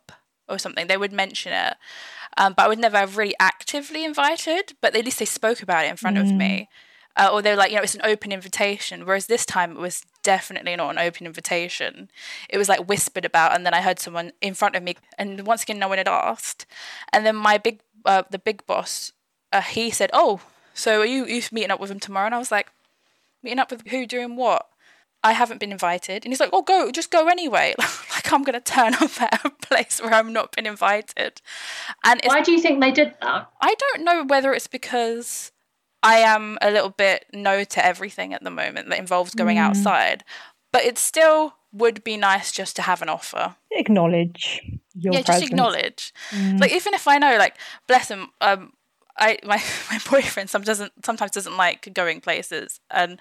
[0.49, 0.87] or something.
[0.87, 1.75] They would mention it,
[2.37, 4.75] um, but I would never have really actively invited.
[4.81, 6.23] But at least they spoke about it in front mm.
[6.23, 6.69] of me,
[7.19, 7.25] mm.
[7.25, 9.07] uh, or they were like, you know, it's an open invitation.
[9.07, 12.11] Whereas this time, it was definitely not an open invitation.
[12.49, 15.47] It was like whispered about, and then I heard someone in front of me, and
[15.47, 16.67] once again, no one had asked.
[17.13, 19.13] And then my big, uh, the big boss,
[19.53, 20.41] uh, he said, "Oh,
[20.75, 22.69] so are you you meeting up with him tomorrow?" And I was like,
[23.43, 24.07] "Meeting up with who?
[24.07, 24.69] Doing what?"
[25.27, 26.25] I haven't been invited.
[26.25, 27.75] And he's like, oh, go, just go anyway.
[27.79, 31.43] like, I'm going to turn up at a place where I've not been invited.
[32.05, 33.51] And why do you think they did that?
[33.61, 35.51] I don't know whether it's because
[36.03, 39.61] I am a little bit no to everything at the moment that involves going mm.
[39.61, 40.23] outside,
[40.73, 43.57] but it still would be nice just to have an offer.
[43.73, 44.63] Acknowledge
[44.95, 45.41] your yeah, presence.
[45.41, 46.15] just acknowledge.
[46.31, 46.61] Mm.
[46.61, 47.57] Like even if I know, like
[47.89, 48.73] bless him, um,
[49.19, 49.57] I my
[49.91, 53.19] my boyfriend some doesn't sometimes doesn't like going places, and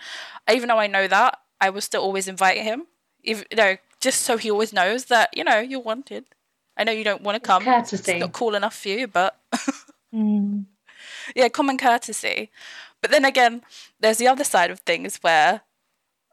[0.51, 2.87] even though I know that, I will still always invite him.
[3.23, 6.25] If you know, just so he always knows that you know you're wanted.
[6.77, 7.63] I know you don't want to come.
[7.63, 8.11] Courtesy.
[8.11, 9.39] It's not cool enough for you, but
[10.13, 10.65] mm.
[11.35, 12.51] yeah, common courtesy.
[13.01, 13.61] But then again,
[13.99, 15.61] there's the other side of things where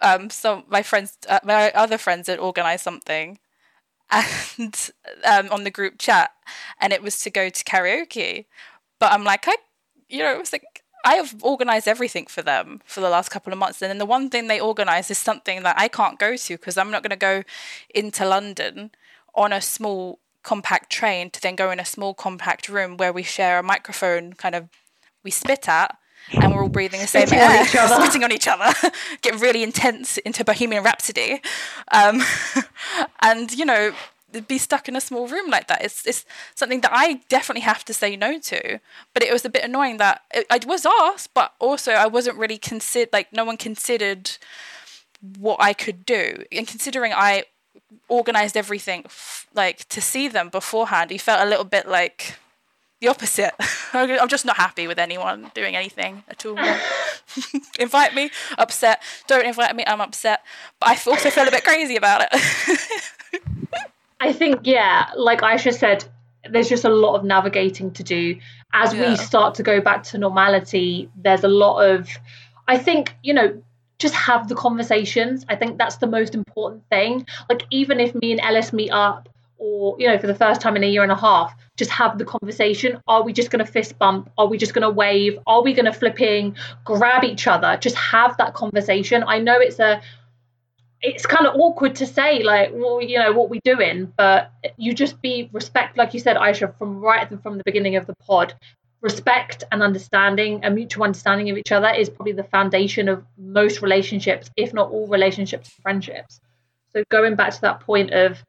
[0.00, 3.38] um, some my friends, uh, my other friends had organised something,
[4.10, 4.90] and
[5.24, 6.32] um, on the group chat,
[6.80, 8.46] and it was to go to karaoke.
[8.98, 9.56] But I'm like, I,
[10.08, 10.71] you know, it was like
[11.04, 13.82] I have organized everything for them for the last couple of months.
[13.82, 16.78] And then the one thing they organize is something that I can't go to because
[16.78, 17.42] I'm not going to go
[17.94, 18.90] into London
[19.34, 23.22] on a small compact train to then go in a small compact room where we
[23.22, 24.68] share a microphone kind of
[25.22, 25.96] we spit at
[26.32, 28.72] and we're all breathing the same air, spitting on each other,
[29.22, 31.42] get really intense into Bohemian Rhapsody.
[31.90, 32.22] Um,
[33.20, 33.92] and, you know,
[34.40, 35.84] be stuck in a small room like that.
[35.84, 38.80] It's it's something that I definitely have to say no to.
[39.14, 42.38] But it was a bit annoying that it, I was asked, but also I wasn't
[42.38, 43.10] really considered.
[43.12, 44.30] Like no one considered
[45.38, 47.44] what I could do, and considering I
[48.08, 52.36] organized everything f- like to see them beforehand, he felt a little bit like
[53.02, 53.52] the opposite.
[53.92, 56.56] I'm just not happy with anyone doing anything at all.
[57.78, 59.02] invite me, upset.
[59.26, 60.42] Don't invite me, I'm upset.
[60.80, 62.80] But I also feel a bit crazy about it.
[64.22, 66.04] I think, yeah, like Aisha said,
[66.48, 68.38] there's just a lot of navigating to do.
[68.72, 69.10] As yeah.
[69.10, 72.08] we start to go back to normality, there's a lot of,
[72.68, 73.60] I think, you know,
[73.98, 75.44] just have the conversations.
[75.48, 77.26] I think that's the most important thing.
[77.50, 80.76] Like, even if me and Ellis meet up, or, you know, for the first time
[80.76, 83.00] in a year and a half, just have the conversation.
[83.08, 84.30] Are we just going to fist bump?
[84.38, 85.38] Are we just going to wave?
[85.48, 87.76] Are we going to flipping grab each other?
[87.76, 89.24] Just have that conversation.
[89.26, 90.00] I know it's a,
[91.02, 94.94] it's kind of awkward to say like well you know what we doing but you
[94.94, 98.54] just be respect like you said aisha from right from the beginning of the pod.
[99.00, 103.82] Respect and understanding a mutual understanding of each other is probably the foundation of most
[103.82, 106.40] relationships if not all relationships and friendships.
[106.92, 108.44] So going back to that point of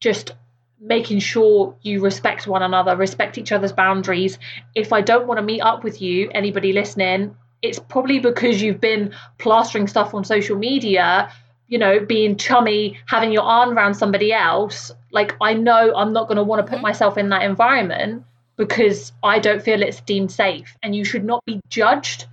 [0.00, 0.32] just
[0.80, 4.38] making sure you respect one another respect each other's boundaries.
[4.74, 8.80] If i don't want to meet up with you anybody listening it's probably because you've
[8.80, 11.32] been plastering stuff on social media
[11.68, 16.28] you know, being chummy, having your arm around somebody else, like I know I'm not
[16.28, 16.82] going to want to put mm-hmm.
[16.82, 18.24] myself in that environment
[18.56, 20.76] because I don't feel it's deemed safe.
[20.82, 22.26] And you should not be judged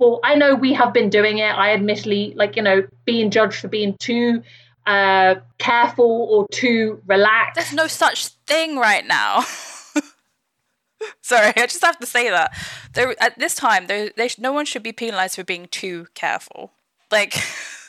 [0.00, 1.50] for I know we have been doing it.
[1.50, 4.42] I admittedly like, you know, being judged for being too
[4.86, 7.54] uh careful or too relaxed.
[7.54, 9.44] There's no such thing right now.
[11.22, 12.52] Sorry, I just have to say that.
[12.94, 16.72] There, at this time, there, there, no one should be penalized for being too careful.
[17.10, 17.34] Like,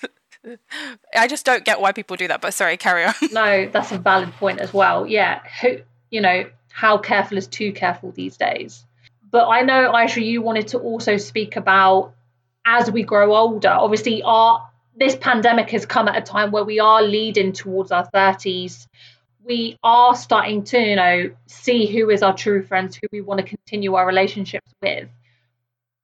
[1.16, 2.42] I just don't get why people do that.
[2.42, 3.14] But sorry, carry on.
[3.32, 5.06] No, that's a valid point as well.
[5.06, 5.78] Yeah, who,
[6.10, 8.86] you know, how careful is too careful these days?
[9.30, 12.14] But I know, Aisha, you wanted to also speak about
[12.66, 13.70] as we grow older.
[13.70, 18.10] Obviously, our this pandemic has come at a time where we are leading towards our
[18.14, 18.88] 30s.
[19.44, 23.40] We are starting to, you know, see who is our true friends, who we want
[23.40, 25.08] to continue our relationships with.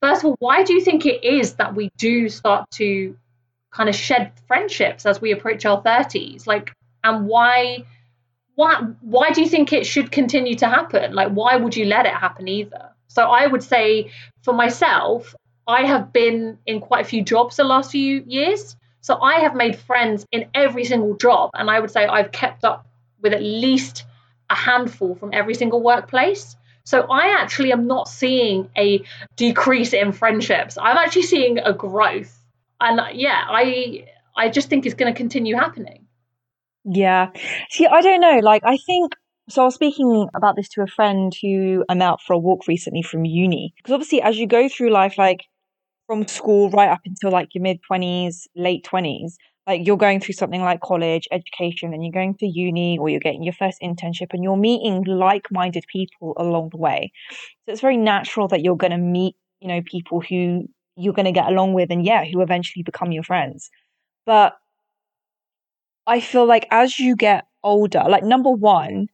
[0.01, 3.15] First of all, why do you think it is that we do start to
[3.71, 6.47] kind of shed friendships as we approach our 30s?
[6.47, 6.71] Like,
[7.03, 7.85] and why?
[8.55, 11.13] Why, why do you think it should continue to happen?
[11.13, 12.89] Like, why would you let it happen either?
[13.07, 14.11] So I would say
[14.41, 15.35] for myself,
[15.67, 18.75] I have been in quite a few jobs the last few years.
[19.01, 21.51] So I have made friends in every single job.
[21.53, 22.87] And I would say I've kept up
[23.21, 24.05] with at least
[24.49, 26.55] a handful from every single workplace.
[26.85, 29.03] So I actually am not seeing a
[29.35, 30.77] decrease in friendships.
[30.77, 32.36] I'm actually seeing a growth.
[32.79, 34.05] And uh, yeah, I
[34.35, 36.05] I just think it's going to continue happening.
[36.85, 37.31] Yeah.
[37.69, 38.39] See, I don't know.
[38.41, 39.13] Like, I think
[39.49, 42.67] so I was speaking about this to a friend who I'm out for a walk
[42.67, 43.73] recently from uni.
[43.77, 45.41] Because obviously, as you go through life, like
[46.05, 49.33] from school right up until like your mid 20s, late 20s,
[49.65, 53.19] like you're going through something like college, education, and you're going to uni or you're
[53.19, 57.11] getting your first internship and you're meeting like minded people along the way.
[57.65, 60.67] So it's very natural that you're going to meet, you know, people who
[60.97, 63.69] you're going to get along with and yeah, who eventually become your friends.
[64.25, 64.57] But
[66.05, 69.07] I feel like as you get older, like number one,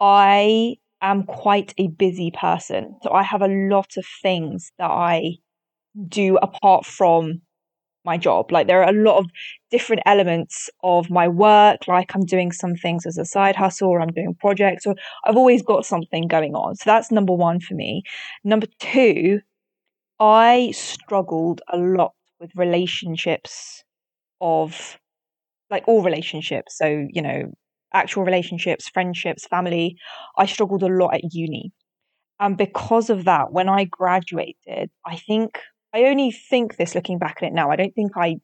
[0.00, 2.96] I am quite a busy person.
[3.02, 5.36] So I have a lot of things that I
[6.08, 7.42] do apart from
[8.04, 8.52] my job.
[8.52, 9.26] Like there are a lot of
[9.70, 11.86] different elements of my work.
[11.88, 14.94] Like I'm doing some things as a side hustle or I'm doing projects or
[15.24, 16.76] I've always got something going on.
[16.76, 18.02] So that's number one for me.
[18.42, 19.40] Number two,
[20.20, 23.84] I struggled a lot with relationships
[24.40, 24.98] of
[25.70, 26.78] like all relationships.
[26.78, 27.52] So, you know,
[27.92, 29.96] actual relationships, friendships, family,
[30.36, 31.72] I struggled a lot at uni.
[32.40, 35.60] And because of that, when I graduated, I think
[35.94, 37.70] I only think this looking back at it now.
[37.70, 38.36] I don't think I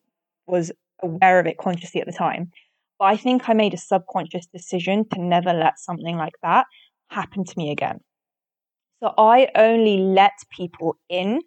[0.47, 2.51] was aware of it consciously at the time.
[2.99, 6.67] But I think I made a subconscious decision to never let something like that
[7.11, 8.01] happen to me again.
[9.03, 11.41] So I only let people in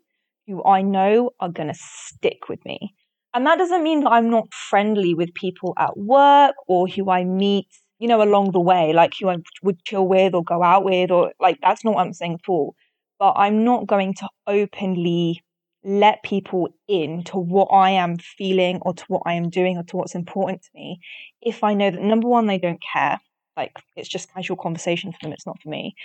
[0.47, 2.93] who I know are going to stick with me.
[3.33, 7.23] And that doesn't mean that I'm not friendly with people at work or who I
[7.23, 7.67] meet
[8.03, 11.09] you know, along the way, like who I would chill with or go out with,
[11.09, 12.75] or like that's not what I'm saying at all.
[13.17, 15.41] But I'm not going to openly
[15.85, 19.83] let people in to what I am feeling or to what I am doing or
[19.83, 20.99] to what's important to me
[21.41, 23.19] if I know that number one, they don't care.
[23.55, 25.95] Like it's just casual conversation for them, it's not for me.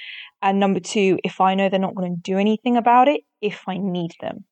[0.43, 3.63] And number two, if I know they're not going to do anything about it if
[3.67, 4.45] I need them.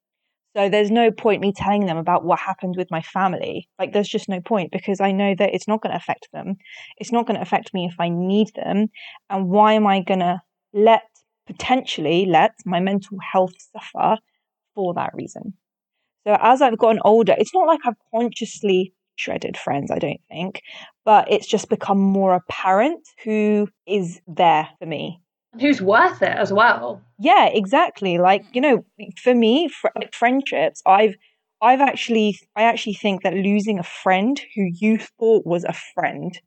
[0.56, 3.68] So there's no point me telling them about what happened with my family.
[3.78, 6.56] Like there's just no point because I know that it's not going to affect them.
[6.96, 8.86] It's not going to affect me if I need them.
[9.28, 10.40] And why am I going to
[10.72, 11.02] let
[11.46, 14.16] potentially let my mental health suffer
[14.74, 15.52] for that reason?
[16.26, 20.62] So as I've gotten older, it's not like I've consciously shredded friends, I don't think,
[21.04, 25.20] but it's just become more apparent who is there for me
[25.60, 27.00] who's worth it as well.
[27.18, 28.18] Yeah, exactly.
[28.18, 28.84] Like you know,
[29.22, 31.14] for me, fr- like friendships, I've
[31.62, 36.38] I've actually I actually think that losing a friend who you thought was a friend,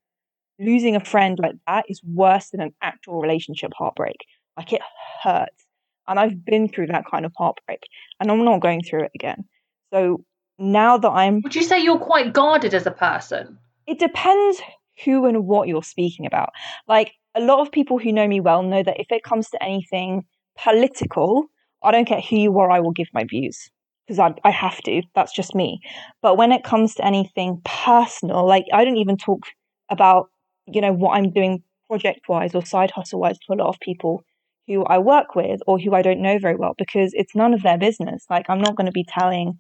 [0.60, 4.18] losing a friend like that is worse than an actual relationship heartbreak.
[4.58, 4.82] Like it
[5.24, 5.66] hurts.
[6.08, 7.82] And I've been through that kind of heartbreak
[8.20, 9.46] and I'm not going through it again.
[9.94, 10.24] So
[10.60, 13.58] now that I'm Would you say you're quite guarded as a person?
[13.88, 14.62] It depends
[15.04, 16.50] who and what you're speaking about.
[16.88, 19.64] Like a lot of people who know me well know that if it comes to
[19.64, 20.24] anything
[20.58, 21.46] political,
[21.84, 23.70] I don't care who you are, I will give my views
[24.06, 25.02] because I, I have to.
[25.16, 25.80] That's just me.
[26.22, 29.44] But when it comes to anything personal, like I don't even talk
[29.90, 30.30] about,
[30.66, 33.80] you know, what I'm doing project wise or side hustle wise to a lot of
[33.80, 34.24] people
[34.68, 37.64] who I work with or who I don't know very well because it's none of
[37.64, 38.26] their business.
[38.30, 39.58] Like I'm not going to be telling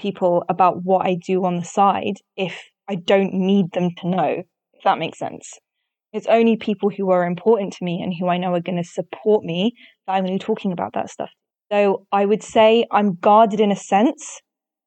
[0.00, 4.42] people about what I do on the side if I don't need them to know,
[4.72, 5.58] if that makes sense.
[6.12, 8.88] It's only people who are important to me and who I know are going to
[8.88, 9.72] support me
[10.06, 11.30] that I'm going to be talking about that stuff.
[11.70, 14.40] So I would say I'm guarded in a sense,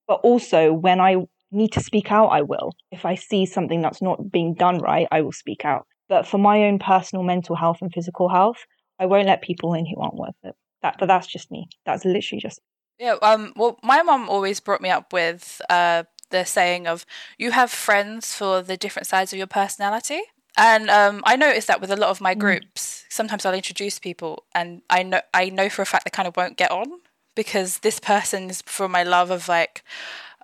[0.05, 1.15] but also when I
[1.51, 2.73] need to speak out, I will.
[2.91, 5.85] If I see something that's not being done right, I will speak out.
[6.09, 8.57] But for my own personal mental health and physical health,
[8.99, 10.55] I won't let people in who aren't worth it.
[10.81, 11.67] That, but that's just me.
[11.85, 12.59] That's literally just.
[13.03, 17.05] Yeah, um, well, my mom always brought me up with uh, the saying of
[17.37, 20.21] you have friends for the different sides of your personality.
[20.55, 22.39] And um, I noticed that with a lot of my mm.
[22.39, 23.03] groups.
[23.09, 26.37] Sometimes I'll introduce people, and I know I know for a fact they kind of
[26.37, 27.01] won't get on
[27.35, 29.83] because this person is for my love of like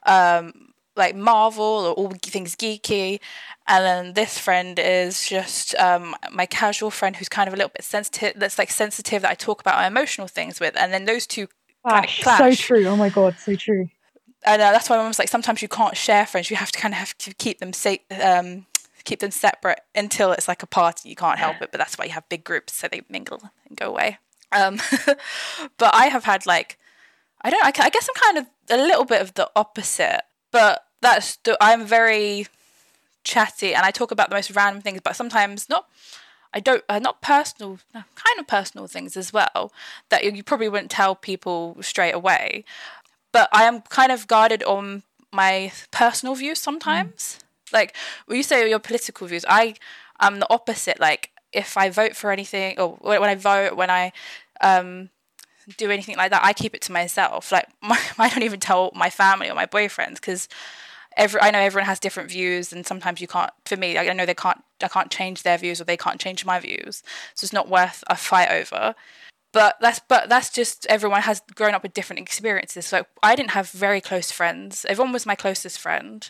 [0.06, 3.22] um, like Marvel or all things geeky,
[3.70, 7.72] and then this friend is just um, my casual friend who's kind of a little
[7.74, 8.34] bit sensitive.
[8.36, 11.48] That's like sensitive that I talk about my emotional things with, and then those two
[12.22, 12.60] clash.
[12.60, 12.86] So true.
[12.86, 13.90] Oh my god, so true.
[14.46, 16.50] And uh, that's why I was like, sometimes you can't share friends.
[16.50, 18.00] You have to kind of have to keep them safe.
[18.22, 18.66] Um,
[19.04, 21.10] keep them separate until it's like a party.
[21.10, 23.78] You can't help it, but that's why you have big groups so they mingle and
[23.78, 24.18] go away.
[24.52, 24.80] Um,
[25.78, 26.78] but I have had like,
[27.42, 27.64] I don't.
[27.64, 30.22] I, I guess I'm kind of a little bit of the opposite,
[30.52, 32.48] but that's the, I'm very
[33.24, 35.88] chatty and I talk about the most random things, but sometimes not.
[36.54, 39.72] I don't, uh, not personal, kind of personal things as well
[40.10, 42.64] that you, probably wouldn't tell people straight away.
[43.32, 47.40] But I am kind of guarded on my personal views sometimes.
[47.40, 47.74] Mm.
[47.74, 47.96] Like
[48.26, 49.76] when you say your political views, I
[50.20, 51.00] am the opposite.
[51.00, 54.12] Like if I vote for anything, or when I vote, when I
[54.62, 55.10] um,
[55.78, 57.52] do anything like that, I keep it to myself.
[57.52, 60.48] Like my, I don't even tell my family or my boyfriends because
[61.20, 63.52] every I know everyone has different views, and sometimes you can't.
[63.66, 64.64] For me, I know they can't.
[64.82, 67.04] I can't change their views, or they can't change my views.
[67.36, 68.96] So it's not worth a fight over.
[69.52, 72.88] But that's but that's just everyone has grown up with different experiences.
[72.88, 74.86] So I didn't have very close friends.
[74.88, 76.30] Everyone was my closest friend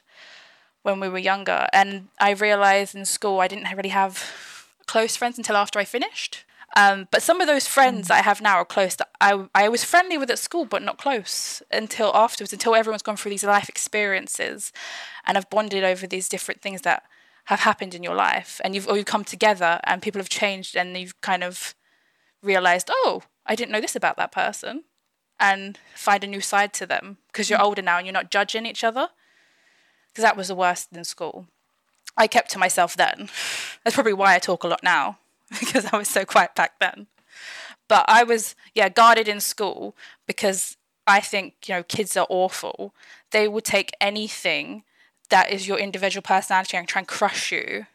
[0.83, 5.37] when we were younger, and I realized in school I didn't really have close friends
[5.37, 6.45] until after I finished.
[6.76, 8.11] Um, but some of those friends mm.
[8.15, 10.97] I have now are close that I, I was friendly with at school, but not
[10.97, 14.72] close until afterwards, until everyone's gone through these life experiences
[15.26, 17.03] and have bonded over these different things that
[17.45, 18.61] have happened in your life.
[18.63, 21.74] And you've, or you've come together and people have changed and you've kind of
[22.43, 24.84] realized, oh, I didn't know this about that person.
[25.41, 27.63] And find a new side to them because you're mm.
[27.63, 29.07] older now and you're not judging each other.
[30.09, 31.47] Because that was the worst in school.
[32.17, 33.30] I kept to myself then.
[33.84, 35.17] That's probably why I talk a lot now
[35.60, 37.08] because I was so quiet back then.
[37.88, 39.95] But I was, yeah, guarded in school
[40.28, 40.78] because
[41.08, 42.93] I think, you know, kids are awful.
[43.32, 44.84] They will take anything
[45.30, 47.86] that is your individual personality and try and crush you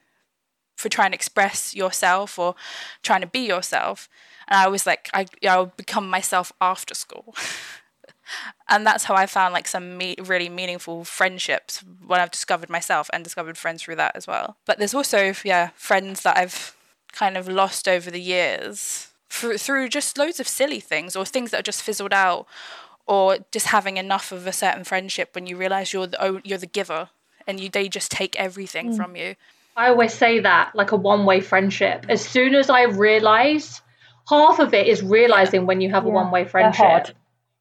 [0.77, 2.55] for trying to express yourself or
[3.03, 4.09] trying to be yourself.
[4.49, 7.35] And I was like, I, I would become myself after school.
[8.69, 13.09] and that's how I found like some me- really meaningful friendships when I've discovered myself
[13.13, 14.57] and discovered friends through that as well.
[14.67, 16.77] But there's also, yeah, friends that I've
[17.15, 21.51] kind of lost over the years through, through just loads of silly things or things
[21.51, 22.47] that are just fizzled out
[23.07, 26.67] or just having enough of a certain friendship when you realize you're the you're the
[26.67, 27.11] giver
[27.47, 28.97] and you they just take everything mm.
[28.97, 29.37] from you.
[29.77, 32.07] I always say that like a one-way friendship.
[32.09, 33.83] As soon as I realize
[34.29, 35.67] half of it is realizing yeah.
[35.67, 36.11] when you have yeah.
[36.11, 37.17] a one-way friendship.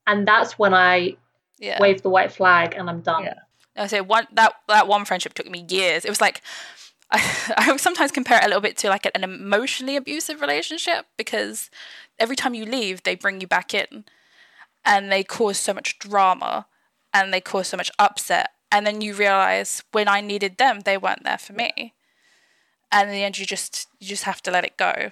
[0.05, 1.17] And that's when I
[1.59, 1.79] yeah.
[1.79, 3.23] wave the white flag and I'm done.
[3.23, 3.39] Yeah.
[3.75, 6.05] I say one that that one friendship took me years.
[6.05, 6.41] It was like
[7.11, 7.21] I,
[7.57, 11.69] I sometimes compare it a little bit to like an emotionally abusive relationship because
[12.19, 14.05] every time you leave, they bring you back in
[14.85, 16.67] and they cause so much drama
[17.13, 18.51] and they cause so much upset.
[18.71, 21.93] And then you realize when I needed them, they weren't there for me.
[22.91, 25.11] And in the end, you just you just have to let it go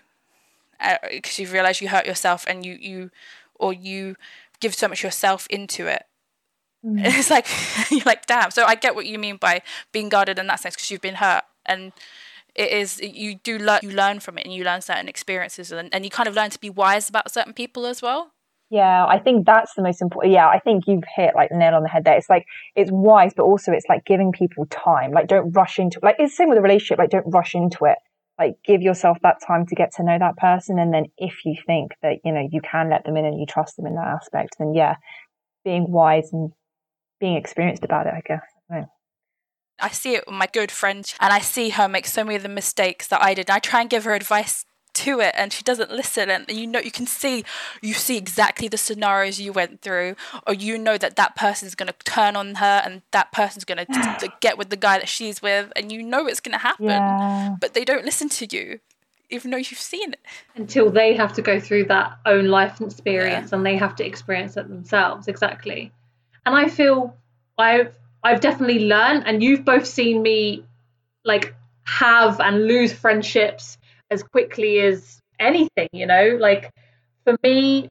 [1.12, 3.12] because uh, you realize you hurt yourself and you you
[3.56, 4.16] or you
[4.60, 6.06] give so much yourself into it
[6.86, 7.02] Mm.
[7.06, 7.48] It's like
[7.92, 8.52] you're like, damn.
[8.52, 9.62] So I get what you mean by
[9.92, 11.92] being guarded in that sense because you've been hurt and
[12.56, 15.94] it is you do learn you learn from it and you learn certain experiences and,
[15.94, 18.32] and you kind of learn to be wise about certain people as well.
[18.70, 21.76] Yeah i think that's the most important yeah i think you've hit like the nail
[21.76, 22.18] on the head there.
[22.18, 22.46] It's like
[22.76, 25.12] it's wise but also it's like giving people time.
[25.12, 27.86] Like don't rush into like it's the same with a relationship like don't rush into
[27.86, 27.98] it.
[28.40, 31.56] Like give yourself that time to get to know that person and then if you
[31.68, 34.08] think that you know you can let them in and you trust them in that
[34.08, 34.96] aspect then yeah
[35.64, 36.52] being wise and
[37.20, 38.42] being experienced about it i guess
[39.82, 42.44] I see it with my good friend, and I see her make so many of
[42.44, 43.50] the mistakes that I did.
[43.50, 46.68] And I try and give her advice to it and she doesn't listen and you
[46.68, 47.44] know you can see
[47.82, 50.16] you see exactly the scenarios you went through
[50.46, 53.78] or you know that that person's going to turn on her and that person's going
[53.86, 56.88] to get with the guy that she's with and you know it's going to happen
[56.88, 57.56] yeah.
[57.60, 58.80] but they don't listen to you
[59.30, 60.20] even though you've seen it
[60.56, 63.58] until they have to go through that own life experience yeah.
[63.58, 65.92] and they have to experience it themselves exactly
[66.46, 67.16] and i feel
[67.58, 70.66] i've I've definitely learned, and you've both seen me
[71.24, 73.78] like have and lose friendships
[74.10, 76.38] as quickly as anything, you know?
[76.40, 76.72] Like
[77.24, 77.90] for me,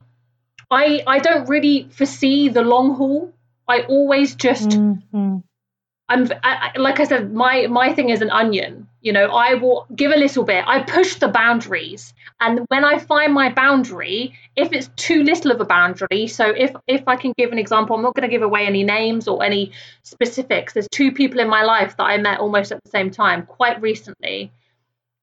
[0.71, 3.33] I I don't really foresee the long haul.
[3.69, 5.39] I always just mm-hmm.
[6.11, 8.89] I'm I, like I said, my my thing is an onion.
[9.01, 10.65] You know, I will give a little bit.
[10.67, 15.61] I push the boundaries, and when I find my boundary, if it's too little of
[15.61, 18.43] a boundary, so if if I can give an example, I'm not going to give
[18.43, 19.71] away any names or any
[20.03, 20.73] specifics.
[20.73, 23.81] There's two people in my life that I met almost at the same time, quite
[23.81, 24.53] recently.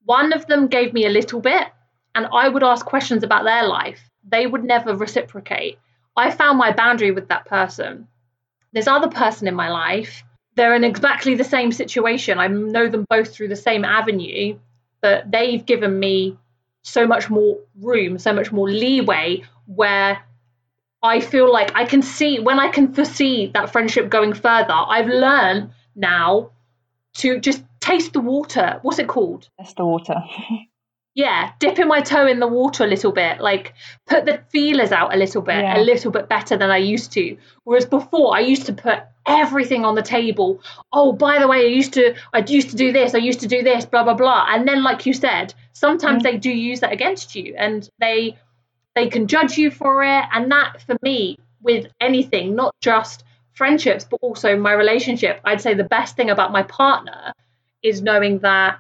[0.05, 1.67] One of them gave me a little bit,
[2.15, 4.09] and I would ask questions about their life.
[4.23, 5.79] They would never reciprocate.
[6.15, 8.07] I found my boundary with that person.
[8.71, 10.23] This other person in my life
[10.57, 12.39] they're in exactly the same situation.
[12.39, 14.57] I know them both through the same avenue,
[15.01, 16.35] but they've given me
[16.81, 20.19] so much more room, so much more leeway where
[21.03, 24.73] I feel like I can see when I can foresee that friendship going further.
[24.73, 26.51] I've learned now
[27.17, 28.79] to just taste the water.
[28.81, 29.47] What's it called?
[29.59, 30.15] Taste the water.
[31.17, 33.73] yeah, dipping my toe in the water a little bit, like
[34.05, 35.75] put the feelers out a little bit, yeah.
[35.75, 37.35] a little bit better than I used to.
[37.63, 40.61] Whereas before, I used to put everything on the table.
[40.93, 43.47] Oh, by the way, I used to I used to do this, I used to
[43.47, 44.45] do this, blah blah blah.
[44.47, 48.37] And then like you said, sometimes mm they do use that against you and they
[48.93, 54.05] they can judge you for it and that for me with anything, not just friendships
[54.07, 57.33] but also my relationship, I'd say the best thing about my partner
[57.81, 58.79] is knowing that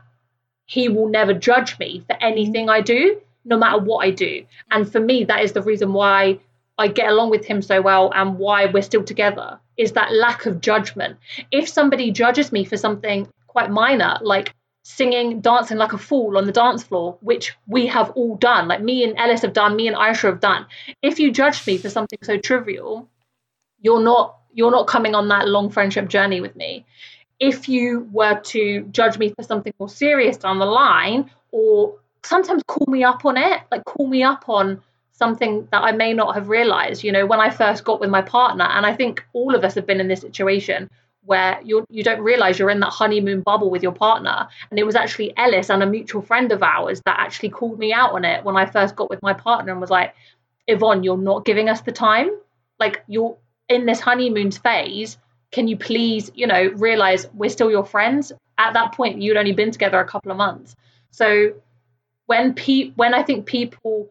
[0.67, 2.25] he will never judge me for mm-hmm.
[2.25, 4.45] anything I do, no matter what I do.
[4.69, 6.39] And for me that is the reason why
[6.77, 10.45] I get along with him so well and why we're still together is that lack
[10.45, 11.17] of judgment.
[11.51, 14.53] If somebody judges me for something quite minor, like
[14.83, 18.81] singing, dancing like a fool on the dance floor, which we have all done, like
[18.81, 20.65] me and Ellis have done, me and Aisha have done.
[21.01, 23.09] If you judge me for something so trivial,
[23.79, 26.85] you're not you're not coming on that long friendship journey with me.
[27.39, 32.63] If you were to judge me for something more serious down the line, or sometimes
[32.67, 34.81] call me up on it, like call me up on
[35.11, 38.21] something that I may not have realized, you know, when I first got with my
[38.21, 38.65] partner.
[38.65, 40.89] And I think all of us have been in this situation
[41.25, 44.47] where you you don't realize you're in that honeymoon bubble with your partner.
[44.69, 47.91] And it was actually Ellis and a mutual friend of ours that actually called me
[47.91, 50.13] out on it when I first got with my partner and was like,
[50.67, 52.29] Yvonne, you're not giving us the time.
[52.79, 55.17] Like you're in this honeymoon phase.
[55.51, 58.31] Can you please, you know, realize we're still your friends?
[58.57, 60.75] At that point, you'd only been together a couple of months.
[61.11, 61.53] So
[62.25, 64.09] when pe- when I think people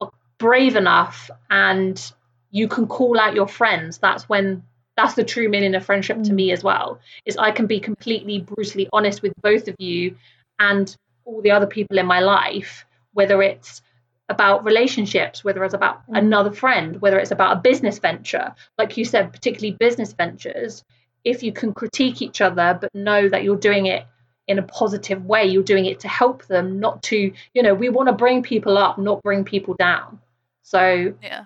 [0.00, 2.12] are brave enough and
[2.50, 4.62] you can call out your friends that's when
[4.96, 6.52] that's the true meaning of friendship to me mm.
[6.52, 10.16] as well is i can be completely brutally honest with both of you
[10.58, 13.82] and all the other people in my life whether it's
[14.28, 16.18] about relationships whether it's about mm.
[16.18, 20.84] another friend whether it's about a business venture like you said particularly business ventures
[21.24, 24.04] if you can critique each other but know that you're doing it
[24.48, 27.88] in a positive way you're doing it to help them not to you know we
[27.88, 30.18] want to bring people up not bring people down
[30.66, 31.44] so yeah,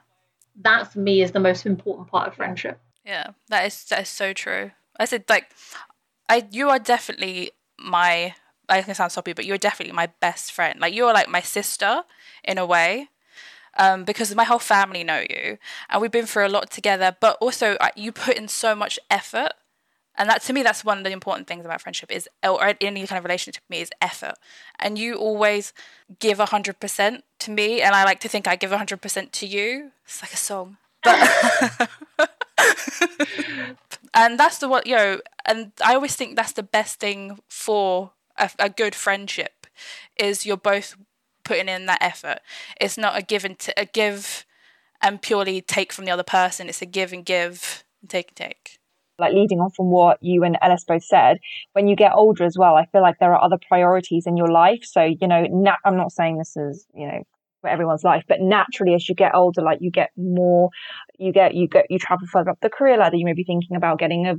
[0.62, 2.80] that for me is the most important part of friendship.
[3.04, 4.70] Yeah, that is that is so true.
[4.96, 5.50] I said like,
[6.30, 8.34] I you are definitely my.
[8.70, 10.80] I can sound soppy, but you're definitely my best friend.
[10.80, 12.04] Like you're like my sister
[12.44, 13.08] in a way.
[13.76, 15.56] Um, because my whole family know you
[15.88, 18.98] and we've been through a lot together but also uh, you put in so much
[19.08, 19.52] effort
[20.16, 23.06] and that to me that's one of the important things about friendship is or any
[23.06, 24.34] kind of relationship to me is effort
[24.80, 25.72] and you always
[26.18, 30.20] give 100% to me and i like to think i give 100% to you it's
[30.20, 31.88] like a song but
[34.14, 38.10] and that's the what you know and i always think that's the best thing for
[38.40, 39.66] a, a good friendship
[40.18, 40.96] is you're both
[41.44, 42.40] putting in that effort
[42.80, 44.44] it's not a give and t- a give
[45.02, 48.36] and purely take from the other person it's a give and give and take and
[48.36, 48.80] take
[49.20, 51.38] like leading on from what you and Ellis both said,
[51.74, 54.48] when you get older as well, I feel like there are other priorities in your
[54.48, 54.80] life.
[54.82, 55.44] So, you know,
[55.84, 57.22] I'm not saying this is, you know,
[57.60, 60.70] for everyone's life, but naturally as you get older, like you get more,
[61.18, 63.16] you get, you get, you travel further up the career ladder.
[63.16, 64.36] You may be thinking about getting a,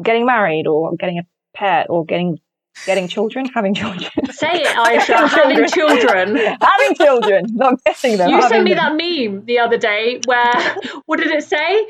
[0.00, 1.22] getting married or getting a
[1.56, 2.38] pet or getting
[2.86, 4.10] getting children, having children.
[4.30, 5.28] Say it, Aisha.
[5.28, 6.36] having children.
[6.60, 8.30] having children, not getting them.
[8.30, 8.96] You sent me them.
[8.98, 11.86] that meme the other day where, what did it say?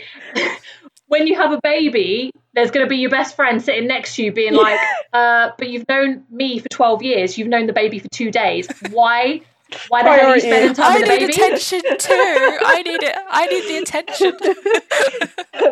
[1.06, 4.22] when you have a baby, there's going to be your best friend sitting next to
[4.22, 4.78] you being like,
[5.12, 7.36] uh, but you've known me for 12 years.
[7.36, 8.68] You've known the baby for two days.
[8.90, 9.42] Why?
[9.88, 11.24] Why the hell are you spending time I with the baby?
[11.24, 12.58] I need attention too.
[12.64, 13.16] I need it.
[13.28, 14.36] I need the attention.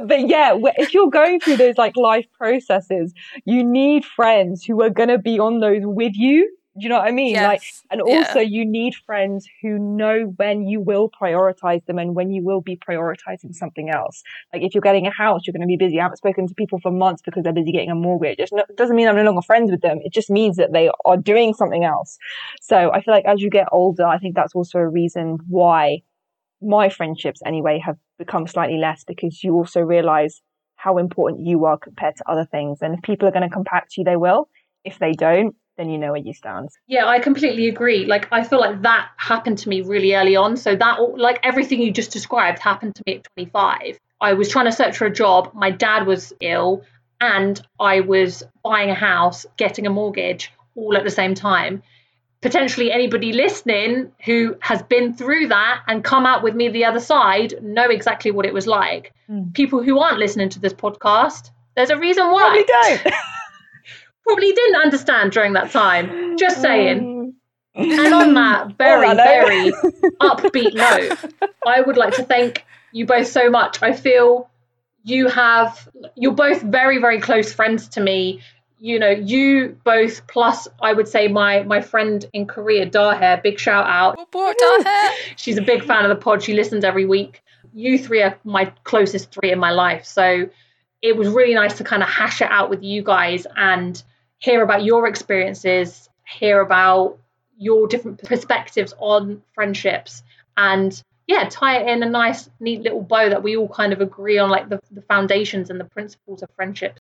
[0.11, 3.13] but yeah, if you're going through those like life processes,
[3.45, 6.51] you need friends who are going to be on those with you
[6.81, 7.35] you know what I mean?
[7.35, 7.45] Yes.
[7.47, 8.49] Like, and also yeah.
[8.49, 12.77] you need friends who know when you will prioritize them and when you will be
[12.77, 14.23] prioritizing something else.
[14.53, 15.99] Like, if you're getting a house, you're going to be busy.
[15.99, 18.39] I haven't spoken to people for months because they're busy getting a mortgage.
[18.39, 19.99] It doesn't mean I'm no longer friends with them.
[20.03, 22.19] It just means that they are doing something else.
[22.61, 26.03] So I feel like as you get older, I think that's also a reason why
[26.61, 30.43] my friendships anyway have become slightly less because you also realize
[30.77, 32.79] how important you are compared to other things.
[32.81, 34.49] And if people are going to come back to you, they will.
[34.85, 36.69] If they don't, then you know where you stand.
[36.89, 38.05] Yeah, I completely agree.
[38.05, 40.57] Like I feel like that happened to me really early on.
[40.59, 43.99] So that like everything you just described happened to me at 25.
[44.21, 45.53] I was trying to search for a job.
[45.55, 46.83] My dad was ill
[47.21, 51.83] and I was buying a house, getting a mortgage all at the same time.
[52.41, 57.01] Potentially anybody listening who has been through that and come out with me the other
[57.01, 59.13] side know exactly what it was like.
[59.31, 59.55] Mm.
[59.55, 62.41] People who aren't listening to this podcast, there's a reason why.
[62.41, 62.65] Probably
[63.05, 63.15] don't.
[64.29, 66.37] Probably didn't understand during that time.
[66.37, 67.35] Just saying.
[67.75, 67.99] Mm.
[67.99, 69.73] And on that very, very
[70.21, 73.83] upbeat note, I would like to thank you both so much.
[73.83, 74.51] I feel
[75.05, 78.41] you have you're both very very close friends to me
[78.79, 83.59] you know you both plus i would say my my friend in korea dahair big
[83.59, 84.19] shout out
[85.37, 88.67] she's a big fan of the pod she listens every week you three are my
[88.85, 90.49] closest three in my life so
[91.01, 94.03] it was really nice to kind of hash it out with you guys and
[94.39, 97.19] hear about your experiences hear about
[97.57, 100.23] your different perspectives on friendships
[100.57, 104.01] and yeah, tie it in a nice, neat little bow that we all kind of
[104.01, 106.99] agree on, like the, the foundations and the principles of friendship.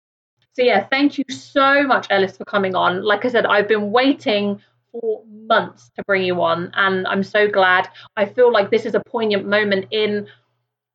[0.54, 3.02] So, yeah, thank you so much, Ellis, for coming on.
[3.02, 7.48] Like I said, I've been waiting for months to bring you on, and I'm so
[7.48, 7.88] glad.
[8.16, 10.26] I feel like this is a poignant moment in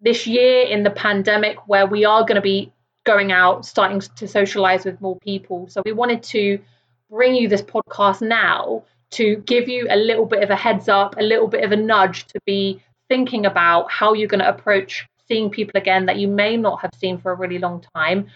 [0.02, 2.74] this year, in the pandemic, where we are going to be
[3.14, 5.68] going out, starting to socialize with more people.
[5.70, 6.60] So, we wanted to
[7.10, 11.16] bring you this podcast now to give you a little bit of a heads up,
[11.18, 15.07] a little bit of a nudge to be thinking about how you're going to approach
[15.28, 18.28] seeing people again that you may not have seen for a really long time.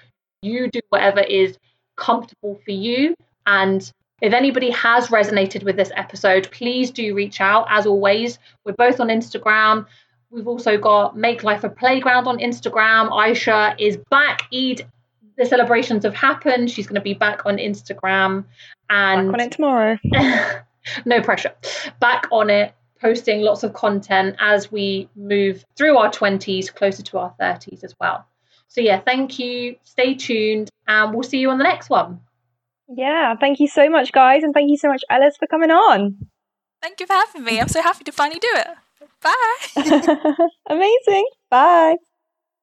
[0.41, 1.57] You do whatever is
[1.97, 3.15] comfortable for you.
[3.45, 7.67] And if anybody has resonated with this episode, please do reach out.
[7.69, 9.85] As always, we're both on Instagram.
[10.33, 13.11] We've also got Make Life a Playground on Instagram.
[13.11, 14.47] Aisha is back.
[14.51, 14.87] Eid,
[15.37, 16.71] the celebrations have happened.
[16.71, 18.45] She's going to be back on Instagram.
[18.89, 19.99] And back on it tomorrow.
[21.05, 21.53] no pressure.
[21.99, 27.19] Back on it posting lots of content as we move through our 20s, closer to
[27.19, 28.25] our 30s as well.
[28.69, 29.75] So, yeah, thank you.
[29.83, 32.21] Stay tuned, and we'll see you on the next one.
[32.87, 36.27] Yeah, thank you so much, guys, and thank you so much, Ellis, for coming on.
[36.81, 37.61] Thank you for having me.
[37.61, 38.67] I'm so happy to finally do it.
[39.23, 40.47] Bye.
[40.69, 41.25] Amazing.
[41.49, 41.97] Bye.